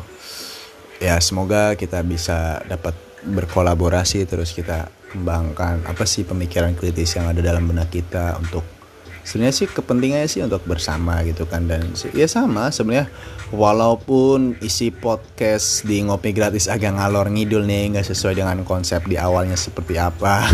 ya 1.02 1.18
semoga 1.18 1.74
kita 1.74 2.06
bisa 2.06 2.62
dapat 2.70 2.94
berkolaborasi 3.26 4.26
terus 4.30 4.54
kita 4.54 4.90
kembangkan 5.12 5.84
apa 5.86 6.06
sih 6.08 6.24
pemikiran 6.24 6.74
kritis 6.74 7.18
yang 7.18 7.30
ada 7.30 7.44
dalam 7.44 7.68
benak 7.68 7.92
kita 7.92 8.38
untuk 8.40 8.64
sebenarnya 9.22 9.54
sih 9.54 9.68
kepentingannya 9.70 10.30
sih 10.30 10.42
untuk 10.42 10.66
bersama 10.66 11.22
gitu 11.22 11.46
kan 11.46 11.70
dan 11.70 11.94
ya 12.16 12.26
sama 12.26 12.74
sebenarnya 12.74 13.12
walaupun 13.54 14.58
isi 14.66 14.90
podcast 14.90 15.86
di 15.86 16.02
ngopi 16.02 16.34
gratis 16.34 16.66
agak 16.66 16.98
ngalor 16.98 17.30
ngidul 17.30 17.62
nih 17.68 17.94
nggak 17.94 18.08
sesuai 18.08 18.42
dengan 18.42 18.66
konsep 18.66 19.06
di 19.06 19.22
awalnya 19.22 19.54
seperti 19.54 20.02
apa 20.02 20.50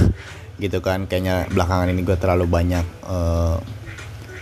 gitu 0.57 0.83
kan. 0.83 1.09
Kayaknya 1.09 1.49
belakangan 1.49 1.89
ini 1.93 2.01
gue 2.03 2.17
terlalu 2.17 2.45
banyak 2.45 2.85
uh, 3.07 3.57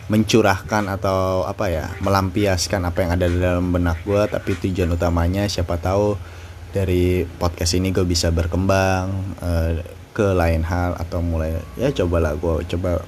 mencurahkan 0.05 0.85
atau 0.99 1.49
apa 1.49 1.65
ya 1.71 1.85
melampiaskan 2.01 2.85
apa 2.85 2.97
yang 3.01 3.11
ada 3.17 3.25
dalam 3.25 3.73
benak 3.73 4.05
gue 4.05 4.21
tapi 4.29 4.53
tujuan 4.53 4.93
utamanya 4.93 5.49
siapa 5.49 5.81
tahu 5.81 6.13
dari 6.69 7.25
podcast 7.25 7.73
ini 7.73 7.89
gue 7.89 8.05
bisa 8.05 8.29
berkembang 8.29 9.09
uh, 9.41 9.81
ke 10.13 10.27
lain 10.29 10.61
hal 10.61 10.93
atau 11.01 11.25
mulai 11.25 11.57
ya 11.73 11.89
cobalah 11.89 12.37
gue 12.37 12.69
coba 12.69 13.01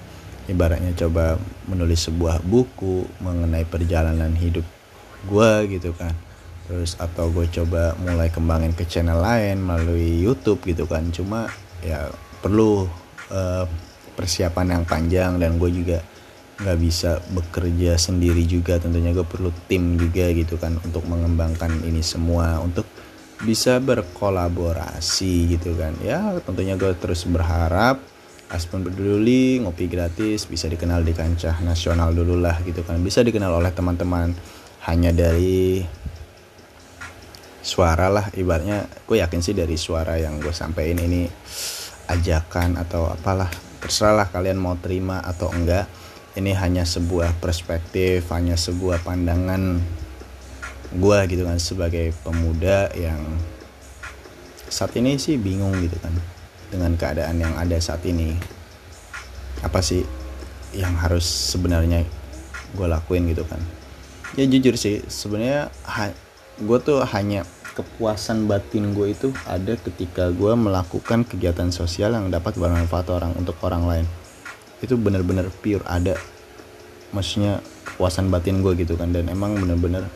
ibaratnya 0.47 0.95
coba 0.95 1.35
menulis 1.67 2.07
sebuah 2.07 2.41
buku 2.41 3.05
mengenai 3.19 3.67
perjalanan 3.67 4.33
hidup 4.33 4.63
gue 5.27 5.51
gitu 5.77 5.91
kan. 5.93 6.15
Terus 6.67 6.99
atau 6.99 7.31
gue 7.31 7.47
coba 7.51 7.95
mulai 7.99 8.27
kembangin 8.31 8.75
ke 8.75 8.83
channel 8.87 9.19
lain 9.19 9.63
melalui 9.63 10.23
YouTube 10.23 10.63
gitu 10.67 10.87
kan. 10.87 11.11
Cuma 11.11 11.47
ya 11.83 12.11
perlu 12.39 12.87
uh, 13.33 13.65
persiapan 14.17 14.79
yang 14.79 14.83
panjang 14.83 15.31
dan 15.37 15.61
gue 15.61 15.69
juga 15.69 16.01
nggak 16.57 16.77
bisa 16.81 17.21
bekerja 17.33 17.97
sendiri 18.01 18.41
juga. 18.49 18.81
Tentunya 18.81 19.13
gue 19.13 19.25
perlu 19.25 19.53
tim 19.69 19.97
juga 19.97 20.33
gitu 20.33 20.57
kan 20.57 20.81
untuk 20.81 21.05
mengembangkan 21.05 21.85
ini 21.85 22.01
semua 22.01 22.57
untuk 22.57 22.89
bisa 23.45 23.77
berkolaborasi 23.77 25.53
gitu 25.53 25.77
kan. 25.77 25.93
Ya 26.01 26.33
tentunya 26.41 26.73
gue 26.73 26.93
terus 26.97 27.29
berharap 27.29 28.01
Aspen 28.47 28.79
peduli 28.79 29.59
ngopi 29.59 29.91
gratis 29.91 30.47
bisa 30.47 30.71
dikenal 30.71 31.03
di 31.03 31.11
kancah 31.11 31.59
nasional 31.67 32.15
dulu 32.15 32.39
lah 32.39 32.63
gitu 32.63 32.79
kan. 32.81 32.95
Bisa 33.03 33.19
dikenal 33.19 33.51
oleh 33.59 33.75
teman-teman. 33.75 34.31
Hanya 34.87 35.11
dari 35.11 35.83
suara 37.59 38.07
lah 38.07 38.31
ibaratnya. 38.31 38.87
Gue 39.03 39.19
yakin 39.19 39.43
sih 39.43 39.51
dari 39.51 39.75
suara 39.75 40.15
yang 40.15 40.39
gue 40.39 40.55
sampaikan 40.55 40.95
ini 41.03 41.27
ajakan 42.07 42.79
atau 42.79 43.11
apalah 43.11 43.51
terserah 43.83 44.23
lah 44.23 44.27
kalian 44.31 44.57
mau 44.57 44.75
terima 44.79 45.21
atau 45.21 45.51
enggak. 45.53 45.87
Ini 46.37 46.53
hanya 46.53 46.85
sebuah 46.85 47.41
perspektif 47.41 48.29
hanya 48.29 48.53
sebuah 48.53 49.01
pandangan 49.01 49.81
gue 50.93 51.19
gitu 51.27 51.43
kan 51.43 51.57
sebagai 51.57 52.13
pemuda 52.21 52.93
yang 52.93 53.19
saat 54.69 54.93
ini 54.95 55.17
sih 55.17 55.35
bingung 55.41 55.73
gitu 55.81 55.97
kan 55.97 56.13
dengan 56.69 56.93
keadaan 56.93 57.41
yang 57.41 57.57
ada 57.57 57.75
saat 57.81 58.05
ini. 58.05 58.37
Apa 59.65 59.81
sih 59.81 60.05
yang 60.77 60.93
harus 60.99 61.25
sebenarnya 61.25 62.05
gue 62.77 62.87
lakuin 62.87 63.25
gitu 63.33 63.41
kan. 63.47 63.59
Ya 64.37 64.45
jujur 64.45 64.77
sih 64.77 65.01
sebenarnya 65.09 65.73
gue 66.61 66.77
tuh 66.85 67.01
hanya 67.01 67.47
kepuasan 67.77 68.49
batin 68.49 68.97
gue 68.97 69.13
itu 69.13 69.29
ada 69.45 69.77
ketika 69.77 70.33
gue 70.33 70.57
melakukan 70.57 71.21
kegiatan 71.21 71.69
sosial 71.69 72.17
yang 72.17 72.33
dapat 72.33 72.57
bermanfaat 72.57 73.05
orang 73.13 73.37
untuk 73.37 73.53
orang 73.61 73.85
lain. 73.85 74.05
Itu 74.81 74.97
bener-bener 74.97 75.53
pure 75.61 75.85
ada. 75.85 76.17
Maksudnya 77.13 77.61
kepuasan 77.85 78.33
batin 78.33 78.65
gue 78.65 78.73
gitu 78.81 78.97
kan. 78.97 79.13
Dan 79.13 79.29
emang 79.29 79.53
bener-bener 79.53 80.09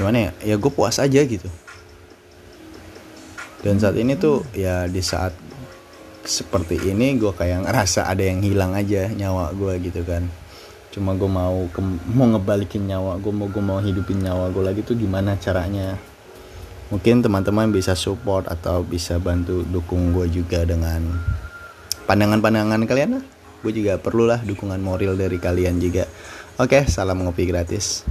gimana 0.00 0.32
ya? 0.32 0.54
Ya 0.54 0.54
gue 0.56 0.72
puas 0.72 0.96
aja 0.96 1.20
gitu. 1.20 1.52
Dan 3.60 3.76
saat 3.76 4.00
ini 4.00 4.16
tuh 4.16 4.48
ya 4.56 4.88
di 4.88 5.04
saat 5.04 5.36
seperti 6.24 6.80
ini 6.88 7.20
gue 7.20 7.32
kayak 7.36 7.68
ngerasa 7.68 8.08
ada 8.08 8.24
yang 8.24 8.40
hilang 8.40 8.72
aja 8.72 9.04
nyawa 9.12 9.52
gue 9.52 9.84
gitu 9.84 10.00
kan. 10.00 10.24
Cuma 10.88 11.12
gue 11.12 11.28
mau 11.28 11.68
ke, 11.68 11.84
mau 12.08 12.24
ngebalikin 12.24 12.88
nyawa 12.88 13.20
gue 13.20 13.32
mau 13.36 13.52
gue 13.52 13.60
mau 13.60 13.76
hidupin 13.84 14.24
nyawa 14.24 14.48
gue 14.48 14.64
lagi 14.64 14.80
tuh 14.80 14.96
gimana 14.96 15.36
caranya 15.36 16.00
mungkin 16.88 17.20
teman-teman 17.20 17.72
bisa 17.72 17.92
support 17.96 18.48
atau 18.48 18.84
bisa 18.84 19.16
bantu 19.20 19.64
dukung 19.68 20.12
gue 20.12 20.28
juga 20.28 20.64
dengan 20.64 21.04
pandangan-pandangan 22.08 22.84
kalian 22.88 23.10
lah. 23.20 23.24
Gue 23.58 23.72
juga 23.74 23.98
perlulah 23.98 24.40
dukungan 24.46 24.78
moral 24.78 25.18
dari 25.18 25.36
kalian 25.36 25.82
juga. 25.82 26.06
Oke 26.58 26.86
salam 26.90 27.22
ngopi 27.22 27.46
gratis 27.46 28.02